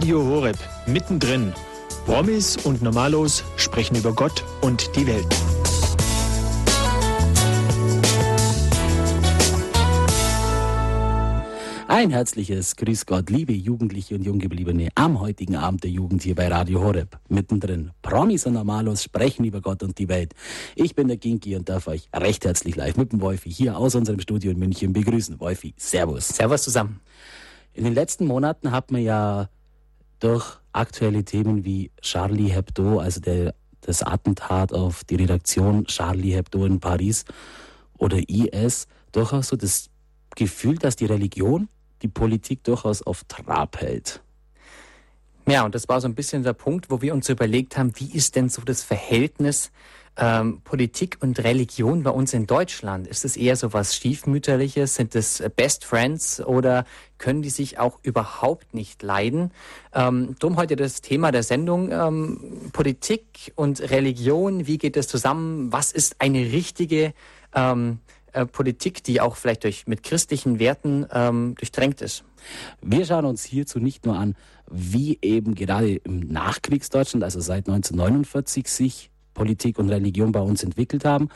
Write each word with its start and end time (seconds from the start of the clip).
Radio 0.00 0.24
Horeb, 0.24 0.56
mittendrin. 0.86 1.52
Promis 2.06 2.56
und 2.56 2.80
Normalos 2.80 3.44
sprechen 3.56 3.96
über 3.96 4.14
Gott 4.14 4.42
und 4.62 4.96
die 4.96 5.06
Welt. 5.06 5.26
Ein 11.86 12.08
herzliches 12.08 12.76
Grüß 12.76 13.04
Gott, 13.04 13.28
liebe 13.28 13.52
Jugendliche 13.52 14.14
und 14.14 14.22
Junggebliebene, 14.22 14.88
am 14.94 15.20
heutigen 15.20 15.56
Abend 15.56 15.84
der 15.84 15.90
Jugend 15.90 16.22
hier 16.22 16.34
bei 16.34 16.48
Radio 16.48 16.80
Horeb. 16.80 17.18
Mittendrin. 17.28 17.90
Promis 18.00 18.46
und 18.46 18.54
Normalos 18.54 19.02
sprechen 19.02 19.44
über 19.44 19.60
Gott 19.60 19.82
und 19.82 19.98
die 19.98 20.08
Welt. 20.08 20.32
Ich 20.76 20.94
bin 20.94 21.08
der 21.08 21.18
Ginki 21.18 21.56
und 21.56 21.68
darf 21.68 21.88
euch 21.88 22.08
recht 22.16 22.46
herzlich 22.46 22.74
live 22.74 22.96
mit 22.96 23.12
dem 23.12 23.20
Wolfi 23.20 23.52
hier 23.52 23.76
aus 23.76 23.94
unserem 23.94 24.20
Studio 24.20 24.50
in 24.50 24.58
München 24.58 24.94
begrüßen. 24.94 25.38
Wolfi, 25.40 25.74
Servus. 25.76 26.26
Servus 26.28 26.62
zusammen. 26.62 27.00
In 27.74 27.84
den 27.84 27.92
letzten 27.92 28.26
Monaten 28.26 28.72
hat 28.72 28.90
man 28.90 29.02
ja 29.02 29.50
durch 30.20 30.58
aktuelle 30.72 31.24
Themen 31.24 31.64
wie 31.64 31.90
Charlie 32.00 32.50
Hebdo, 32.50 33.00
also 33.00 33.20
der, 33.20 33.54
das 33.80 34.02
Attentat 34.02 34.72
auf 34.72 35.02
die 35.04 35.16
Redaktion 35.16 35.86
Charlie 35.86 36.34
Hebdo 36.34 36.64
in 36.64 36.78
Paris 36.78 37.24
oder 37.98 38.18
IS, 38.28 38.86
durchaus 39.12 39.48
so 39.48 39.56
das 39.56 39.90
Gefühl, 40.36 40.76
dass 40.76 40.96
die 40.96 41.06
Religion 41.06 41.68
die 42.02 42.08
Politik 42.08 42.62
durchaus 42.64 43.02
auf 43.02 43.24
Trab 43.24 43.80
hält. 43.80 44.22
Ja, 45.50 45.64
und 45.64 45.74
das 45.74 45.88
war 45.88 46.00
so 46.00 46.06
ein 46.06 46.14
bisschen 46.14 46.42
der 46.42 46.52
Punkt, 46.52 46.90
wo 46.90 47.02
wir 47.02 47.12
uns 47.12 47.28
überlegt 47.28 47.76
haben, 47.76 47.92
wie 47.96 48.12
ist 48.12 48.36
denn 48.36 48.48
so 48.48 48.62
das 48.62 48.84
Verhältnis 48.84 49.72
ähm, 50.16 50.60
Politik 50.62 51.18
und 51.20 51.42
Religion 51.42 52.04
bei 52.04 52.10
uns 52.10 52.32
in 52.34 52.46
Deutschland? 52.46 53.08
Ist 53.08 53.24
es 53.24 53.36
eher 53.36 53.56
so 53.56 53.72
was 53.72 53.96
Stiefmütterliches? 53.96 54.94
Sind 54.94 55.16
es 55.16 55.42
Best 55.56 55.84
Friends 55.84 56.40
oder 56.40 56.84
können 57.18 57.42
die 57.42 57.50
sich 57.50 57.78
auch 57.78 57.98
überhaupt 58.02 58.74
nicht 58.74 59.02
leiden? 59.02 59.50
Ähm, 59.92 60.36
drum 60.38 60.56
heute 60.56 60.76
das 60.76 61.00
Thema 61.00 61.32
der 61.32 61.42
Sendung 61.42 61.90
ähm, 61.90 62.70
Politik 62.72 63.52
und 63.56 63.80
Religion. 63.80 64.68
Wie 64.68 64.78
geht 64.78 64.96
das 64.96 65.08
zusammen? 65.08 65.72
Was 65.72 65.90
ist 65.90 66.16
eine 66.20 66.52
richtige 66.52 67.12
ähm, 67.54 67.98
äh, 68.32 68.46
Politik, 68.46 69.02
die 69.02 69.20
auch 69.20 69.36
vielleicht 69.36 69.64
durch, 69.64 69.86
mit 69.88 70.04
christlichen 70.04 70.60
Werten 70.60 71.06
ähm, 71.12 71.56
durchdrängt 71.56 72.00
ist. 72.00 72.22
Wir 72.80 73.04
schauen 73.04 73.24
uns 73.24 73.44
hierzu 73.44 73.78
nicht 73.78 74.06
nur 74.06 74.16
an, 74.16 74.34
wie 74.70 75.18
eben 75.22 75.54
gerade 75.54 75.96
im 75.96 76.20
Nachkriegsdeutschland, 76.20 77.24
also 77.24 77.40
seit 77.40 77.68
1949, 77.68 78.68
sich 78.68 79.10
Politik 79.34 79.78
und 79.78 79.88
Religion 79.88 80.32
bei 80.32 80.40
uns 80.40 80.62
entwickelt 80.62 81.04
haben. 81.04 81.28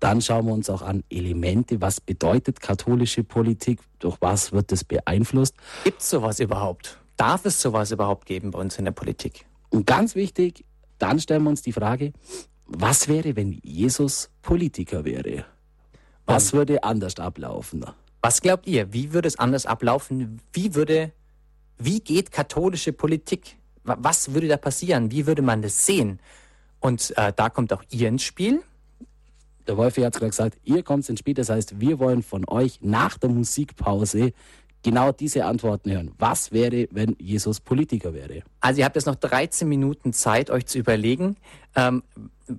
Dann 0.00 0.20
schauen 0.20 0.46
wir 0.46 0.52
uns 0.52 0.68
auch 0.68 0.82
an 0.82 1.04
Elemente, 1.10 1.80
was 1.80 2.00
bedeutet 2.00 2.60
katholische 2.60 3.22
Politik, 3.22 3.78
durch 4.00 4.16
was 4.20 4.52
wird 4.52 4.72
das 4.72 4.82
beeinflusst. 4.84 5.54
Gibt 5.84 6.00
es 6.00 6.10
sowas 6.10 6.40
überhaupt? 6.40 6.98
Darf 7.16 7.44
es 7.44 7.60
sowas 7.60 7.92
überhaupt 7.92 8.26
geben 8.26 8.50
bei 8.50 8.58
uns 8.58 8.78
in 8.78 8.84
der 8.84 8.92
Politik? 8.92 9.46
Und 9.70 9.86
ganz 9.86 10.16
wichtig, 10.16 10.64
dann 10.98 11.20
stellen 11.20 11.44
wir 11.44 11.50
uns 11.50 11.62
die 11.62 11.72
Frage, 11.72 12.12
was 12.66 13.06
wäre, 13.06 13.36
wenn 13.36 13.60
Jesus 13.62 14.30
Politiker 14.42 15.04
wäre? 15.04 15.44
Was 16.26 16.52
würde 16.52 16.82
anders 16.84 17.16
ablaufen? 17.18 17.84
Was 18.22 18.40
glaubt 18.40 18.68
ihr? 18.68 18.92
Wie 18.92 19.12
würde 19.12 19.26
es 19.26 19.38
anders 19.38 19.66
ablaufen? 19.66 20.40
Wie 20.52 20.74
würde, 20.76 21.12
wie 21.76 22.00
geht 22.00 22.30
katholische 22.30 22.92
Politik? 22.92 23.56
Was 23.82 24.32
würde 24.32 24.46
da 24.46 24.56
passieren? 24.56 25.10
Wie 25.10 25.26
würde 25.26 25.42
man 25.42 25.60
das 25.60 25.84
sehen? 25.84 26.20
Und 26.78 27.12
äh, 27.16 27.32
da 27.34 27.50
kommt 27.50 27.72
auch 27.72 27.82
ihr 27.90 28.08
ins 28.08 28.22
Spiel. 28.22 28.62
Der 29.66 29.76
Wolfi 29.76 30.02
hat 30.02 30.14
gerade 30.14 30.30
gesagt, 30.30 30.58
ihr 30.64 30.84
kommt 30.84 31.08
ins 31.08 31.18
Spiel. 31.18 31.34
Das 31.34 31.50
heißt, 31.50 31.80
wir 31.80 31.98
wollen 31.98 32.22
von 32.22 32.48
euch 32.48 32.78
nach 32.80 33.18
der 33.18 33.30
Musikpause 33.30 34.32
genau 34.84 35.10
diese 35.10 35.44
Antworten 35.44 35.90
hören. 35.90 36.12
Was 36.18 36.52
wäre, 36.52 36.88
wenn 36.92 37.16
Jesus 37.18 37.60
Politiker 37.60 38.14
wäre? 38.14 38.42
Also 38.60 38.80
ihr 38.80 38.84
habt 38.84 38.96
jetzt 38.96 39.06
noch 39.06 39.16
13 39.16 39.68
Minuten 39.68 40.12
Zeit, 40.12 40.50
euch 40.50 40.66
zu 40.66 40.78
überlegen, 40.78 41.36
ähm, 41.74 42.02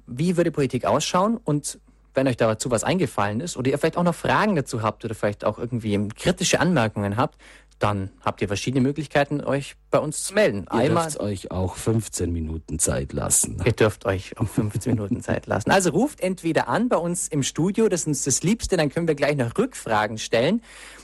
wie 0.07 0.35
würde 0.35 0.51
Politik 0.51 0.85
ausschauen 0.85 1.37
und 1.37 1.79
wenn 2.13 2.27
euch 2.27 2.37
dazu 2.37 2.71
was 2.71 2.83
eingefallen 2.83 3.39
ist 3.39 3.57
oder 3.57 3.71
ihr 3.71 3.77
vielleicht 3.77 3.97
auch 3.97 4.03
noch 4.03 4.15
Fragen 4.15 4.55
dazu 4.55 4.81
habt 4.81 5.03
oder 5.03 5.15
vielleicht 5.15 5.45
auch 5.45 5.57
irgendwie 5.57 6.07
kritische 6.09 6.59
Anmerkungen 6.59 7.17
habt, 7.17 7.37
dann 7.79 8.11
habt 8.21 8.41
ihr 8.41 8.47
verschiedene 8.47 8.81
Möglichkeiten, 8.81 9.41
euch 9.41 9.75
bei 9.91 9.99
uns 9.99 10.23
zu 10.23 10.33
melden. 10.33 10.65
Ihr 10.71 10.71
Einmal 10.71 11.03
dürft 11.03 11.19
euch 11.19 11.51
auch 11.51 11.75
15 11.75 12.31
Minuten 12.31 12.79
Zeit 12.79 13.11
lassen. 13.11 13.61
Ihr 13.65 13.73
dürft 13.73 14.05
euch 14.05 14.37
auch 14.37 14.47
15 14.47 14.93
Minuten 14.93 15.21
Zeit 15.21 15.47
lassen. 15.47 15.69
Also 15.71 15.89
ruft 15.89 16.21
entweder 16.21 16.69
an 16.69 16.87
bei 16.87 16.95
uns 16.95 17.27
im 17.27 17.43
Studio, 17.43 17.89
das 17.89 18.01
ist 18.01 18.07
uns 18.07 18.23
das 18.23 18.43
Liebste, 18.43 18.77
dann 18.77 18.89
können 18.89 19.07
wir 19.07 19.15
gleich 19.15 19.35
noch 19.35 19.57
Rückfragen 19.57 20.17
stellen 20.17 20.61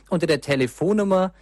unter 0.10 0.26
der 0.26 0.42
Telefonnummer 0.42 1.34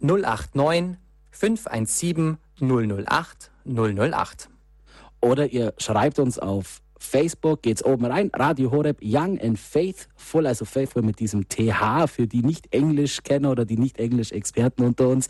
089 0.00 0.96
517 1.30 2.38
008 2.60 3.50
008. 3.64 4.48
Oder 5.20 5.48
ihr 5.48 5.74
schreibt 5.78 6.18
uns 6.18 6.38
auf 6.38 6.82
Facebook 7.04 7.62
geht's 7.62 7.84
oben 7.84 8.06
rein. 8.06 8.30
Radio 8.34 8.70
Horeb 8.70 8.98
Young 9.02 9.40
and 9.40 9.58
Faithful, 9.58 10.46
also 10.46 10.64
Faithful 10.64 11.02
mit 11.02 11.20
diesem 11.20 11.48
TH 11.48 12.06
für 12.08 12.26
die 12.26 12.42
nicht 12.42 12.72
Englisch 12.72 13.22
kennen 13.22 13.46
oder 13.46 13.64
die 13.64 13.76
nicht 13.76 13.98
Englisch 13.98 14.32
Experten 14.32 14.82
unter 14.82 15.08
uns. 15.08 15.28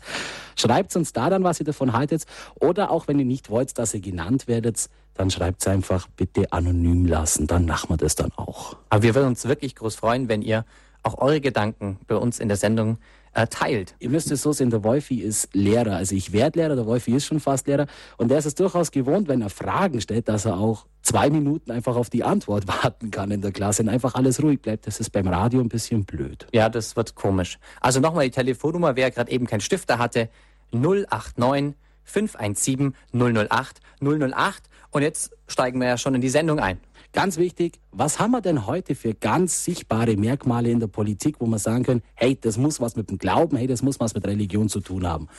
Schreibt 0.55 0.95
uns 0.95 1.13
da 1.13 1.29
dann, 1.29 1.43
was 1.43 1.59
ihr 1.59 1.65
davon 1.65 1.93
haltet. 1.93 2.25
Oder 2.59 2.91
auch 2.91 3.07
wenn 3.07 3.19
ihr 3.19 3.25
nicht 3.25 3.49
wollt, 3.49 3.77
dass 3.77 3.93
ihr 3.93 4.01
genannt 4.01 4.47
werdet, 4.47 4.89
dann 5.13 5.29
schreibt 5.29 5.61
es 5.61 5.67
einfach 5.67 6.07
bitte 6.15 6.51
anonym 6.51 7.05
lassen. 7.05 7.47
Dann 7.47 7.65
machen 7.65 7.89
wir 7.89 7.97
das 7.97 8.15
dann 8.15 8.31
auch. 8.35 8.77
Aber 8.89 9.03
wir 9.03 9.15
würden 9.15 9.27
uns 9.27 9.47
wirklich 9.47 9.75
groß 9.75 9.95
freuen, 9.95 10.27
wenn 10.29 10.41
ihr 10.41 10.65
auch 11.03 11.19
eure 11.19 11.41
Gedanken 11.41 11.99
bei 12.07 12.15
uns 12.15 12.39
in 12.39 12.47
der 12.47 12.57
Sendung 12.57 12.97
äh, 13.35 13.47
teilt. 13.47 13.95
Ihr 13.99 14.09
müsst 14.09 14.31
es 14.31 14.41
so 14.41 14.51
sehen, 14.53 14.69
der 14.69 14.83
Wolfi 14.83 15.19
ist 15.19 15.53
Lehrer. 15.53 15.97
Also 15.97 16.15
ich 16.15 16.31
werde 16.31 16.59
Lehrer, 16.59 16.75
der 16.75 16.85
Wolfi 16.85 17.13
ist 17.13 17.25
schon 17.25 17.39
fast 17.39 17.67
Lehrer. 17.67 17.85
Und 18.17 18.29
der 18.29 18.39
ist 18.39 18.45
es 18.45 18.55
durchaus 18.55 18.91
gewohnt, 18.91 19.27
wenn 19.27 19.41
er 19.41 19.49
Fragen 19.49 20.01
stellt, 20.01 20.27
dass 20.27 20.45
er 20.45 20.57
auch 20.57 20.85
zwei 21.01 21.29
Minuten 21.29 21.71
einfach 21.71 21.95
auf 21.95 22.09
die 22.09 22.23
Antwort 22.23 22.67
warten 22.83 23.11
kann 23.11 23.31
in 23.31 23.41
der 23.41 23.51
Klasse 23.51 23.83
und 23.83 23.89
einfach 23.89 24.15
alles 24.15 24.41
ruhig 24.41 24.61
bleibt. 24.61 24.87
Das 24.87 24.99
ist 24.99 25.11
beim 25.11 25.27
Radio 25.27 25.59
ein 25.59 25.69
bisschen 25.69 26.05
blöd. 26.05 26.47
Ja, 26.53 26.69
das 26.69 26.95
wird 26.95 27.15
komisch. 27.15 27.59
Also 27.81 27.99
nochmal 27.99 28.25
die 28.25 28.31
Telefonnummer, 28.31 28.95
wer 28.95 29.11
gerade 29.11 29.31
eben 29.31 29.45
keinen 29.45 29.61
Stifter 29.61 29.99
hatte, 29.99 30.29
089 30.71 31.75
517 32.05 32.95
008 33.13 33.81
008. 34.01 34.63
Und 34.91 35.01
jetzt 35.01 35.31
steigen 35.47 35.79
wir 35.81 35.87
ja 35.87 35.97
schon 35.97 36.15
in 36.15 36.21
die 36.21 36.29
Sendung 36.29 36.59
ein. 36.59 36.79
Ganz 37.15 37.37
wichtig, 37.37 37.79
was 37.93 38.19
haben 38.19 38.31
wir 38.31 38.41
denn 38.41 38.67
heute 38.67 38.93
für 38.93 39.13
ganz 39.13 39.63
sichtbare 39.63 40.17
Merkmale 40.17 40.69
in 40.69 40.81
der 40.81 40.87
Politik, 40.87 41.37
wo 41.39 41.45
wir 41.45 41.59
sagen 41.59 41.85
können, 41.85 42.01
hey, 42.13 42.37
das 42.39 42.57
muss 42.57 42.81
was 42.81 42.97
mit 42.97 43.09
dem 43.09 43.17
Glauben, 43.17 43.55
hey, 43.55 43.67
das 43.67 43.81
muss 43.81 44.01
was 44.01 44.13
mit 44.15 44.27
Religion 44.27 44.67
zu 44.67 44.81
tun 44.81 45.07
haben. 45.07 45.29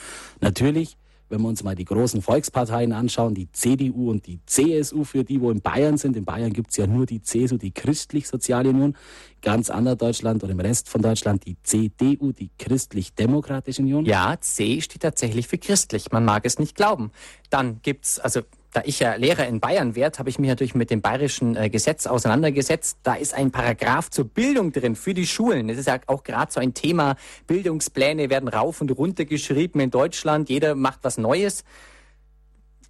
Natürlich, 0.41 0.97
wenn 1.29 1.39
wir 1.39 1.47
uns 1.47 1.61
mal 1.61 1.75
die 1.75 1.85
großen 1.85 2.23
Volksparteien 2.23 2.93
anschauen, 2.93 3.35
die 3.35 3.51
CDU 3.51 4.09
und 4.09 4.25
die 4.25 4.39
CSU, 4.47 5.03
für 5.03 5.23
die, 5.23 5.39
wo 5.39 5.51
in 5.51 5.61
Bayern 5.61 5.99
sind, 5.99 6.17
in 6.17 6.25
Bayern 6.25 6.51
gibt 6.51 6.71
es 6.71 6.77
ja 6.77 6.87
nur 6.87 7.05
die 7.05 7.21
CSU, 7.21 7.57
die 7.57 7.71
Christlich-Soziale 7.71 8.69
Union, 8.69 8.95
ganz 9.43 9.69
anders 9.69 9.99
Deutschland 9.99 10.43
oder 10.43 10.53
im 10.53 10.59
Rest 10.59 10.89
von 10.89 11.03
Deutschland 11.03 11.45
die 11.45 11.57
CDU, 11.61 12.31
die 12.31 12.49
Christlich-Demokratische 12.57 13.83
Union. 13.83 14.03
Ja, 14.03 14.35
C 14.41 14.81
steht 14.81 15.03
tatsächlich 15.03 15.47
für 15.47 15.59
christlich, 15.59 16.11
man 16.11 16.25
mag 16.25 16.43
es 16.47 16.57
nicht 16.57 16.75
glauben. 16.75 17.11
Dann 17.51 17.81
gibt's, 17.83 18.17
also 18.17 18.41
da 18.73 18.81
ich 18.85 18.99
ja 18.99 19.15
Lehrer 19.15 19.47
in 19.47 19.59
Bayern 19.59 19.95
werde, 19.95 20.19
habe 20.19 20.29
ich 20.29 20.39
mich 20.39 20.49
natürlich 20.49 20.75
mit 20.75 20.89
dem 20.89 21.01
bayerischen 21.01 21.55
äh, 21.55 21.69
Gesetz 21.69 22.05
auseinandergesetzt. 22.05 22.99
Da 23.03 23.15
ist 23.15 23.33
ein 23.33 23.51
Paragraph 23.51 24.09
zur 24.09 24.25
Bildung 24.25 24.71
drin 24.71 24.95
für 24.95 25.13
die 25.13 25.25
Schulen. 25.25 25.67
Das 25.67 25.77
ist 25.77 25.87
ja 25.87 25.99
auch 26.07 26.23
gerade 26.23 26.51
so 26.51 26.59
ein 26.59 26.73
Thema. 26.73 27.15
Bildungspläne 27.47 28.29
werden 28.29 28.49
rauf 28.49 28.81
und 28.81 28.91
runter 28.91 29.25
geschrieben 29.25 29.79
in 29.79 29.89
Deutschland. 29.89 30.49
Jeder 30.49 30.75
macht 30.75 30.99
was 31.03 31.17
Neues. 31.17 31.63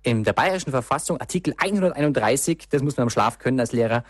In 0.03 0.23
der 0.23 0.33
bayerischen 0.33 0.71
Verfassung, 0.71 1.19
Artikel 1.19 1.53
131, 1.57 2.69
das 2.69 2.81
muss 2.81 2.97
man 2.97 3.03
am 3.03 3.09
Schlaf 3.09 3.39
können 3.39 3.59
als 3.59 3.71
Lehrer. 3.71 4.03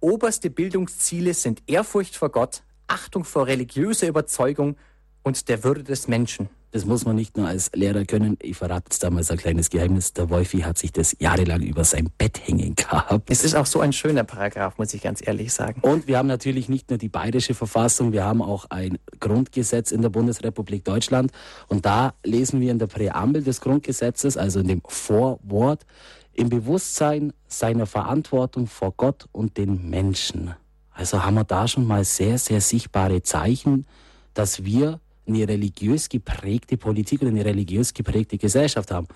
Oberste 0.00 0.50
Bildungsziele 0.50 1.34
sind 1.34 1.62
Ehrfurcht 1.66 2.16
vor 2.16 2.30
Gott, 2.30 2.62
Achtung 2.86 3.24
vor 3.24 3.46
religiöser 3.46 4.08
Überzeugung 4.08 4.76
und 5.22 5.48
der 5.48 5.64
Würde 5.64 5.82
des 5.82 6.08
Menschen. 6.08 6.48
Das 6.76 6.84
muss 6.84 7.06
man 7.06 7.16
nicht 7.16 7.38
nur 7.38 7.48
als 7.48 7.70
Lehrer 7.72 8.04
können. 8.04 8.36
Ich 8.42 8.58
verrate 8.58 8.88
jetzt 8.90 9.02
damals 9.02 9.30
ein 9.30 9.38
kleines 9.38 9.70
Geheimnis. 9.70 10.12
Der 10.12 10.28
Wolfi 10.28 10.60
hat 10.60 10.76
sich 10.76 10.92
das 10.92 11.16
jahrelang 11.18 11.62
über 11.62 11.84
sein 11.84 12.10
Bett 12.18 12.38
hängen 12.46 12.74
gehabt. 12.74 13.30
Es 13.30 13.44
ist 13.44 13.54
auch 13.54 13.64
so 13.64 13.80
ein 13.80 13.94
schöner 13.94 14.24
Paragraph, 14.24 14.76
muss 14.76 14.92
ich 14.92 15.00
ganz 15.00 15.26
ehrlich 15.26 15.54
sagen. 15.54 15.80
Und 15.80 16.06
wir 16.06 16.18
haben 16.18 16.26
natürlich 16.26 16.68
nicht 16.68 16.90
nur 16.90 16.98
die 16.98 17.08
bayerische 17.08 17.54
Verfassung, 17.54 18.12
wir 18.12 18.24
haben 18.24 18.42
auch 18.42 18.66
ein 18.68 18.98
Grundgesetz 19.20 19.90
in 19.90 20.02
der 20.02 20.10
Bundesrepublik 20.10 20.84
Deutschland. 20.84 21.32
Und 21.68 21.86
da 21.86 22.12
lesen 22.22 22.60
wir 22.60 22.72
in 22.72 22.78
der 22.78 22.88
Präambel 22.88 23.42
des 23.42 23.62
Grundgesetzes, 23.62 24.36
also 24.36 24.60
in 24.60 24.68
dem 24.68 24.82
Vorwort, 24.86 25.86
im 26.34 26.50
Bewusstsein 26.50 27.32
seiner 27.48 27.86
Verantwortung 27.86 28.66
vor 28.66 28.92
Gott 28.98 29.30
und 29.32 29.56
den 29.56 29.88
Menschen. 29.88 30.54
Also 30.92 31.24
haben 31.24 31.36
wir 31.36 31.44
da 31.44 31.68
schon 31.68 31.86
mal 31.86 32.04
sehr, 32.04 32.36
sehr 32.36 32.60
sichtbare 32.60 33.22
Zeichen, 33.22 33.86
dass 34.34 34.62
wir 34.66 35.00
eine 35.26 35.48
religiös 35.48 36.08
geprägte 36.08 36.76
Politik 36.76 37.22
oder 37.22 37.30
eine 37.30 37.44
religiös 37.44 37.94
geprägte 37.94 38.38
Gesellschaft 38.38 38.90
haben. 38.90 39.06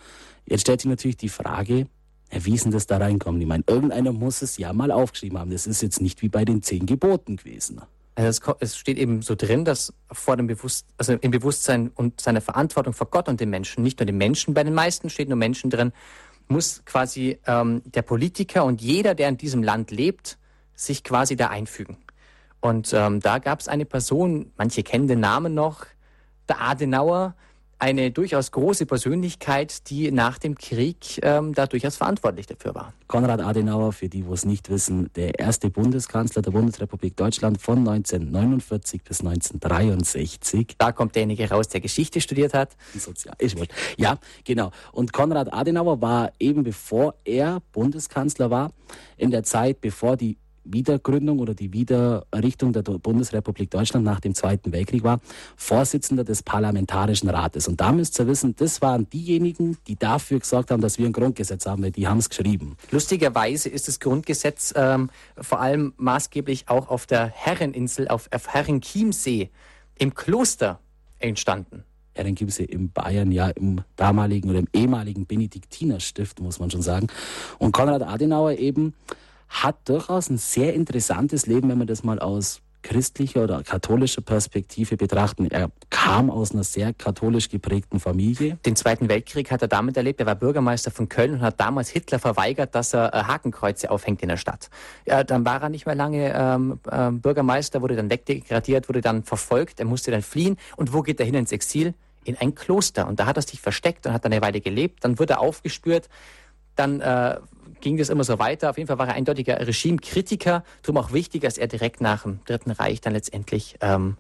Jetzt 0.46 0.62
stellt 0.62 0.80
sich 0.80 0.88
natürlich 0.88 1.16
die 1.16 1.28
Frage, 1.28 1.86
wie 2.30 2.54
ist 2.54 2.64
denn 2.64 2.72
das 2.72 2.86
da 2.86 2.98
reinkommen? 2.98 3.40
Ich 3.40 3.46
meine, 3.46 3.64
irgendeiner 3.66 4.12
muss 4.12 4.42
es 4.42 4.56
ja 4.56 4.72
mal 4.72 4.92
aufgeschrieben 4.92 5.38
haben. 5.38 5.50
Das 5.50 5.66
ist 5.66 5.82
jetzt 5.82 6.00
nicht 6.00 6.22
wie 6.22 6.28
bei 6.28 6.44
den 6.44 6.62
zehn 6.62 6.86
Geboten 6.86 7.36
gewesen. 7.36 7.80
Also 8.14 8.54
es, 8.60 8.76
steht 8.76 8.98
eben 8.98 9.22
so 9.22 9.34
drin, 9.34 9.64
dass 9.64 9.92
vor 10.12 10.36
dem 10.36 10.46
Bewusst, 10.46 10.86
also 10.98 11.14
im 11.14 11.30
Bewusstsein 11.30 11.90
und 11.94 12.20
seiner 12.20 12.40
Verantwortung 12.40 12.92
vor 12.92 13.08
Gott 13.08 13.28
und 13.28 13.40
den 13.40 13.50
Menschen, 13.50 13.82
nicht 13.82 13.98
nur 13.98 14.06
den 14.06 14.18
Menschen, 14.18 14.52
bei 14.52 14.62
den 14.62 14.74
meisten 14.74 15.10
steht 15.10 15.28
nur 15.28 15.38
Menschen 15.38 15.70
drin, 15.70 15.92
muss 16.48 16.82
quasi 16.84 17.38
ähm, 17.46 17.82
der 17.84 18.02
Politiker 18.02 18.64
und 18.64 18.82
jeder, 18.82 19.14
der 19.14 19.28
in 19.28 19.36
diesem 19.36 19.62
Land 19.62 19.90
lebt, 19.90 20.38
sich 20.74 21.04
quasi 21.04 21.36
da 21.36 21.48
einfügen. 21.48 21.96
Und 22.60 22.92
ähm, 22.92 23.20
da 23.20 23.38
gab 23.38 23.60
es 23.60 23.68
eine 23.68 23.86
Person, 23.86 24.52
manche 24.56 24.82
kennen 24.82 25.08
den 25.08 25.20
Namen 25.20 25.54
noch, 25.54 25.86
der 26.50 26.61
Adenauer, 26.61 27.35
eine 27.79 28.11
durchaus 28.11 28.50
große 28.50 28.85
Persönlichkeit, 28.85 29.88
die 29.88 30.11
nach 30.12 30.37
dem 30.38 30.55
Krieg 30.55 31.19
ähm, 31.23 31.55
da 31.55 31.67
durchaus 31.67 31.97
verantwortlich 31.97 32.47
dafür 32.47 32.75
war. 32.75 32.93
Konrad 33.06 33.41
Adenauer, 33.41 33.93
für 33.93 34.11
die, 34.11 34.26
wo 34.26 34.35
es 34.35 34.44
nicht 34.44 34.69
wissen, 34.69 35.11
der 35.17 35.38
erste 35.38 35.70
Bundeskanzler 35.70 36.43
der 36.43 36.50
Bundesrepublik 36.50 37.17
Deutschland 37.17 37.61
von 37.61 37.79
1949 37.79 39.02
bis 39.02 39.20
1963. 39.20 40.75
Da 40.76 40.93
kommt 40.93 41.14
derjenige 41.14 41.49
raus, 41.49 41.69
der 41.69 41.81
Geschichte 41.81 42.20
studiert 42.20 42.53
hat. 42.53 42.76
Sozial, 42.94 43.35
ich 43.38 43.56
wollte. 43.56 43.75
Ja, 43.96 44.19
genau. 44.44 44.73
Und 44.93 45.14
Konrad 45.14 45.53
Adenauer 45.53 46.03
war 46.03 46.32
eben 46.38 46.64
bevor 46.64 47.14
er 47.25 47.62
Bundeskanzler 47.73 48.50
war, 48.50 48.73
in 49.17 49.31
der 49.31 49.43
Zeit, 49.43 49.81
bevor 49.81 50.19
die 50.19 50.37
Wiedergründung 50.72 51.38
oder 51.38 51.55
die 51.55 51.72
Wiedererrichtung 51.72 52.72
der 52.72 52.82
Bundesrepublik 52.82 53.70
Deutschland 53.70 54.05
nach 54.05 54.20
dem 54.20 54.34
Zweiten 54.34 54.72
Weltkrieg 54.72 55.02
war, 55.02 55.20
Vorsitzender 55.56 56.25
des 56.25 56.43
Parlamentarischen 56.43 57.28
Rates. 57.28 57.69
Und 57.69 57.81
da 57.81 57.93
müsst 57.93 58.19
ihr 58.19 58.26
wissen, 58.26 58.55
das 58.56 58.82
waren 58.82 59.08
diejenigen, 59.11 59.76
die 59.87 59.96
dafür 59.96 60.38
gesorgt 60.38 60.70
haben, 60.70 60.81
dass 60.81 60.99
wir 60.99 61.06
ein 61.06 61.12
Grundgesetz 61.12 61.67
haben, 61.67 61.82
weil 61.82 61.93
die 61.93 62.08
haben 62.08 62.19
es 62.19 62.28
geschrieben. 62.28 62.76
Lustigerweise 62.90 63.69
ist 63.69 63.88
das 63.88 64.00
Grundgesetz 64.00 64.72
ähm, 64.76 65.11
vor 65.40 65.61
allem 65.61 65.93
maßgeblich 65.96 66.69
auch 66.69 66.88
auf 66.88 67.06
der 67.06 67.26
Herreninsel, 67.26 68.08
auf, 68.08 68.28
auf 68.32 68.49
Herrenchiemsee 68.49 69.50
im 69.99 70.14
Kloster 70.14 70.81
entstanden. 71.19 71.84
Herrenchiemsee 72.14 72.64
in 72.64 72.90
Bayern, 72.90 73.31
ja, 73.31 73.49
im 73.50 73.82
damaligen 73.96 74.50
oder 74.50 74.58
im 74.58 74.69
ehemaligen 74.72 75.26
Benediktinerstift, 75.26 76.40
muss 76.40 76.58
man 76.58 76.70
schon 76.70 76.82
sagen. 76.82 77.06
Und 77.58 77.72
Konrad 77.72 78.02
Adenauer 78.02 78.52
eben 78.52 78.94
hat 79.50 79.88
durchaus 79.88 80.31
ein 80.31 80.38
sehr 80.38 80.75
interessantes 80.75 81.47
Leben, 81.47 81.69
wenn 81.69 81.79
man 81.79 81.87
das 81.87 82.02
mal 82.05 82.19
aus 82.19 82.62
christlicher 82.82 83.44
oder 83.44 83.62
katholischer 83.62 84.23
Perspektive 84.23 84.97
betrachten. 84.97 85.50
Er 85.50 85.70
kam 85.91 86.31
aus 86.31 86.52
einer 86.52 86.64
sehr 86.64 86.94
katholisch 86.94 87.49
geprägten 87.49 88.00
Familie. 88.00 88.58
Den 88.64 88.76
Zweiten 88.76 89.08
Weltkrieg 89.08 89.50
hat 89.50 89.62
er 89.62 89.69
damit 89.69 89.97
erlebt. 89.97 90.20
Er 90.20 90.26
war 90.26 90.35
Bürgermeister 90.35 90.91
von 90.91 91.08
Köln 91.08 91.35
und 91.35 91.41
hat 91.43 91.61
damals 91.61 91.91
Hitler 91.91 92.19
verweigert, 92.19 92.75
dass 92.75 92.94
er 92.94 93.12
äh, 93.12 93.25
Hakenkreuze 93.25 93.91
aufhängt 93.91 94.23
in 94.23 94.29
der 94.29 94.38
Stadt. 94.38 94.70
Ja, 95.06 95.25
dann 95.25 95.44
war 95.44 95.62
er 95.62 95.69
nicht 95.69 95.87
mehr 95.87 95.94
lange 95.94 96.32
ähm, 96.35 96.81
äh, 96.91 97.11
Bürgermeister, 97.11 97.82
wurde 97.82 97.96
dann 97.96 98.08
wegdegradiert, 98.08 98.88
wurde 98.88 99.03
dann 99.03 99.25
verfolgt, 99.25 99.81
er 99.81 99.87
musste 99.87 100.11
dann 100.11 100.23
fliehen. 100.23 100.56
Und 100.76 100.93
wo 100.94 101.03
geht 101.03 101.20
er 101.20 101.26
hin 101.26 101.35
ins 101.35 101.53
Exil? 101.53 101.94
In 102.25 102.37
ein 102.37 102.55
Kloster. 102.55 103.06
Und 103.08 103.20
da 103.20 103.26
hat 103.26 103.37
er 103.37 103.43
sich 103.43 103.61
versteckt 103.61 104.06
und 104.06 104.12
hat 104.12 104.25
dann 104.25 104.32
eine 104.32 104.43
Weile 104.43 104.61
gelebt. 104.61 105.05
Dann 105.05 105.19
wurde 105.19 105.35
er 105.35 105.41
aufgespürt. 105.41 106.08
Dann 106.76 107.00
äh, 107.00 107.38
ging 107.81 107.97
das 107.97 108.09
immer 108.09 108.25
so 108.25 108.38
weiter. 108.38 108.71
Auf 108.71 108.79
jeden 108.79 108.88
Fall 108.88 108.99
war 108.99 109.09
er 109.09 109.15
eindeutiger 109.15 109.59
Regimekritiker. 109.67 110.65
Darum 110.82 110.97
auch 110.99 111.12
wichtig, 111.12 111.43
dass 111.43 111.59
er 111.59 111.67
direkt 111.67 112.00
nach 112.00 112.23
dem 112.23 112.41
Dritten 112.44 112.71
Reich 112.71 113.00
dann 113.00 113.12
letztendlich, 113.12 113.77
ähm, 113.81 114.17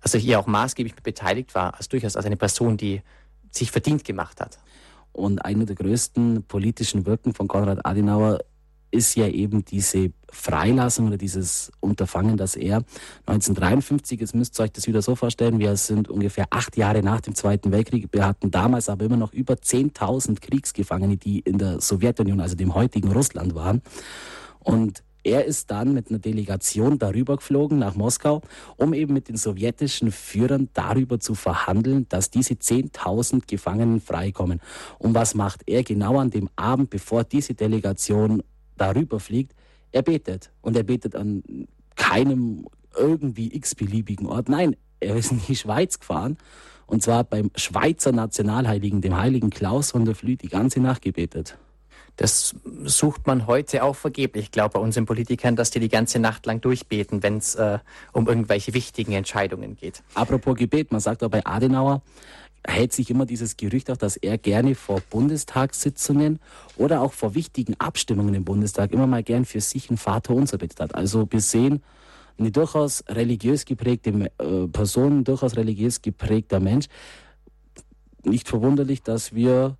also 0.00 0.18
hier 0.18 0.38
auch 0.38 0.46
maßgeblich 0.46 0.94
beteiligt 0.96 1.54
war, 1.54 1.74
als 1.74 1.88
durchaus 1.88 2.16
als 2.16 2.26
eine 2.26 2.36
Person, 2.36 2.76
die 2.76 3.02
sich 3.50 3.70
verdient 3.70 4.04
gemacht 4.04 4.40
hat. 4.40 4.58
Und 5.12 5.44
einer 5.44 5.64
der 5.64 5.76
größten 5.76 6.44
politischen 6.44 7.06
Wirken 7.06 7.34
von 7.34 7.48
Konrad 7.48 7.84
Adenauer 7.84 8.40
ist 8.90 9.16
ja 9.16 9.26
eben 9.28 9.64
diese 9.64 10.12
Freilassung 10.30 11.08
oder 11.08 11.16
dieses 11.16 11.72
Unterfangen, 11.80 12.36
dass 12.36 12.56
er 12.56 12.84
1953, 13.26 14.20
jetzt 14.20 14.34
müsst 14.34 14.58
ihr 14.58 14.64
euch 14.64 14.72
das 14.72 14.86
wieder 14.86 15.02
so 15.02 15.14
vorstellen, 15.14 15.58
wir 15.58 15.76
sind 15.76 16.08
ungefähr 16.08 16.46
acht 16.50 16.76
Jahre 16.76 17.02
nach 17.02 17.20
dem 17.20 17.34
Zweiten 17.34 17.72
Weltkrieg, 17.72 18.08
wir 18.12 18.26
hatten 18.26 18.50
damals 18.50 18.88
aber 18.88 19.04
immer 19.04 19.16
noch 19.16 19.32
über 19.32 19.54
10.000 19.54 20.40
Kriegsgefangene, 20.40 21.16
die 21.16 21.40
in 21.40 21.58
der 21.58 21.80
Sowjetunion, 21.80 22.40
also 22.40 22.56
dem 22.56 22.74
heutigen 22.74 23.12
Russland 23.12 23.54
waren. 23.54 23.82
Und 24.60 25.02
er 25.24 25.44
ist 25.44 25.70
dann 25.70 25.92
mit 25.92 26.08
einer 26.08 26.20
Delegation 26.20 26.98
darüber 26.98 27.36
geflogen 27.36 27.78
nach 27.78 27.94
Moskau, 27.94 28.40
um 28.76 28.94
eben 28.94 29.12
mit 29.12 29.28
den 29.28 29.36
sowjetischen 29.36 30.12
Führern 30.12 30.68
darüber 30.72 31.20
zu 31.20 31.34
verhandeln, 31.34 32.06
dass 32.08 32.30
diese 32.30 32.54
10.000 32.54 33.42
Gefangenen 33.46 34.00
freikommen. 34.00 34.60
Und 34.98 35.14
was 35.14 35.34
macht 35.34 35.62
er 35.66 35.82
genau 35.82 36.18
an 36.18 36.30
dem 36.30 36.48
Abend, 36.56 36.90
bevor 36.90 37.24
diese 37.24 37.54
Delegation 37.54 38.42
darüber 38.78 39.20
fliegt, 39.20 39.54
er 39.92 40.02
betet. 40.02 40.50
Und 40.60 40.76
er 40.76 40.82
betet 40.82 41.14
an 41.14 41.68
keinem 41.96 42.66
irgendwie 42.96 43.54
x-beliebigen 43.54 44.26
Ort. 44.26 44.48
Nein, 44.48 44.76
er 45.00 45.16
ist 45.16 45.30
in 45.30 45.40
die 45.46 45.56
Schweiz 45.56 45.98
gefahren 45.98 46.38
und 46.88 47.02
zwar 47.02 47.22
beim 47.22 47.50
Schweizer 47.54 48.12
Nationalheiligen, 48.12 49.02
dem 49.02 49.16
heiligen 49.16 49.50
Klaus 49.50 49.90
von 49.90 50.06
der 50.06 50.14
Flü, 50.14 50.36
die 50.36 50.48
ganze 50.48 50.80
Nacht 50.80 51.02
gebetet. 51.02 51.58
Das 52.16 52.56
sucht 52.84 53.28
man 53.28 53.46
heute 53.46 53.84
auch 53.84 53.94
vergeblich, 53.94 54.46
ich 54.46 54.50
glaube, 54.50 54.72
bei 54.72 54.80
unseren 54.80 55.04
Politikern, 55.04 55.54
dass 55.54 55.70
die 55.70 55.78
die 55.78 55.90
ganze 55.90 56.18
Nacht 56.18 56.46
lang 56.46 56.60
durchbeten, 56.60 57.22
wenn 57.22 57.36
es 57.36 57.54
äh, 57.54 57.78
um 58.12 58.26
irgendwelche 58.26 58.74
wichtigen 58.74 59.12
Entscheidungen 59.12 59.76
geht. 59.76 60.02
Apropos 60.14 60.56
Gebet, 60.56 60.90
man 60.90 61.00
sagt 61.00 61.22
auch 61.22 61.28
bei 61.28 61.46
Adenauer, 61.46 62.02
hält 62.66 62.92
sich 62.92 63.10
immer 63.10 63.26
dieses 63.26 63.56
Gerücht 63.56 63.90
auch, 63.90 63.96
dass 63.96 64.16
er 64.16 64.38
gerne 64.38 64.74
vor 64.74 65.00
Bundestagssitzungen 65.10 66.38
oder 66.76 67.00
auch 67.00 67.12
vor 67.12 67.34
wichtigen 67.34 67.74
Abstimmungen 67.78 68.34
im 68.34 68.44
Bundestag 68.44 68.92
immer 68.92 69.06
mal 69.06 69.22
gern 69.22 69.44
für 69.44 69.60
sich 69.60 69.90
ein 69.90 69.96
Vater 69.96 70.34
unser 70.34 70.58
betet 70.58 70.80
hat. 70.80 70.94
Also 70.94 71.26
wir 71.30 71.40
sehen 71.40 71.82
eine 72.38 72.50
durchaus 72.50 73.02
religiös 73.08 73.64
geprägte 73.64 74.30
äh, 74.38 74.68
Person, 74.68 75.24
durchaus 75.24 75.56
religiös 75.56 76.02
geprägter 76.02 76.60
Mensch. 76.60 76.86
Nicht 78.24 78.48
verwunderlich, 78.48 79.02
dass 79.02 79.34
wir 79.34 79.76